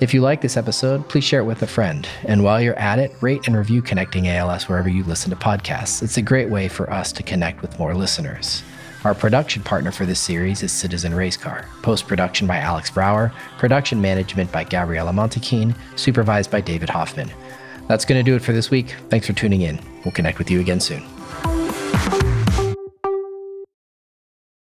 If 0.01 0.13
you 0.13 0.21
like 0.21 0.43
this 0.43 0.57
episode, 0.59 1.09
please 1.09 1.25
share 1.25 1.41
it 1.41 1.45
with 1.45 1.63
a 1.63 1.67
friend. 1.67 2.07
And 2.25 2.45
while 2.45 2.61
you're 2.61 2.79
at 2.79 2.99
it, 2.99 3.15
rate 3.23 3.47
and 3.47 3.57
review 3.57 3.81
Connecting 3.81 4.29
ALS 4.29 4.69
wherever 4.69 4.91
you 4.91 5.05
listen 5.05 5.31
to 5.31 5.37
podcasts. 5.37 6.03
It's 6.03 6.19
a 6.19 6.23
great 6.23 6.51
way 6.51 6.69
for 6.69 6.91
us 6.91 7.13
to 7.13 7.23
connect 7.23 7.63
with 7.63 7.79
more 7.79 7.95
listeners. 7.95 8.63
Our 9.05 9.15
production 9.15 9.63
partner 9.63 9.93
for 9.93 10.05
this 10.05 10.21
series 10.21 10.63
is 10.63 10.73
Citizen 10.73 11.13
Racecar. 11.13 11.65
Post 11.83 12.09
production 12.09 12.47
by 12.47 12.59
Alex 12.59 12.91
Brower, 12.91 13.33
production 13.57 14.01
management 14.01 14.53
by 14.53 14.65
Gabriella 14.65 15.13
Montequin, 15.13 15.75
supervised 15.95 16.51
by 16.51 16.61
David 16.61 16.91
Hoffman. 16.91 17.31
That's 17.89 18.05
going 18.05 18.23
to 18.23 18.29
do 18.29 18.35
it 18.37 18.43
for 18.43 18.53
this 18.53 18.71
week. 18.71 18.97
Thanks 19.09 19.27
for 19.27 19.33
tuning 19.33 19.63
in. 19.63 19.81
We'll 20.05 20.13
connect 20.13 20.39
with 20.39 20.51
you 20.51 20.61
again 20.61 20.81
soon. 20.81 21.05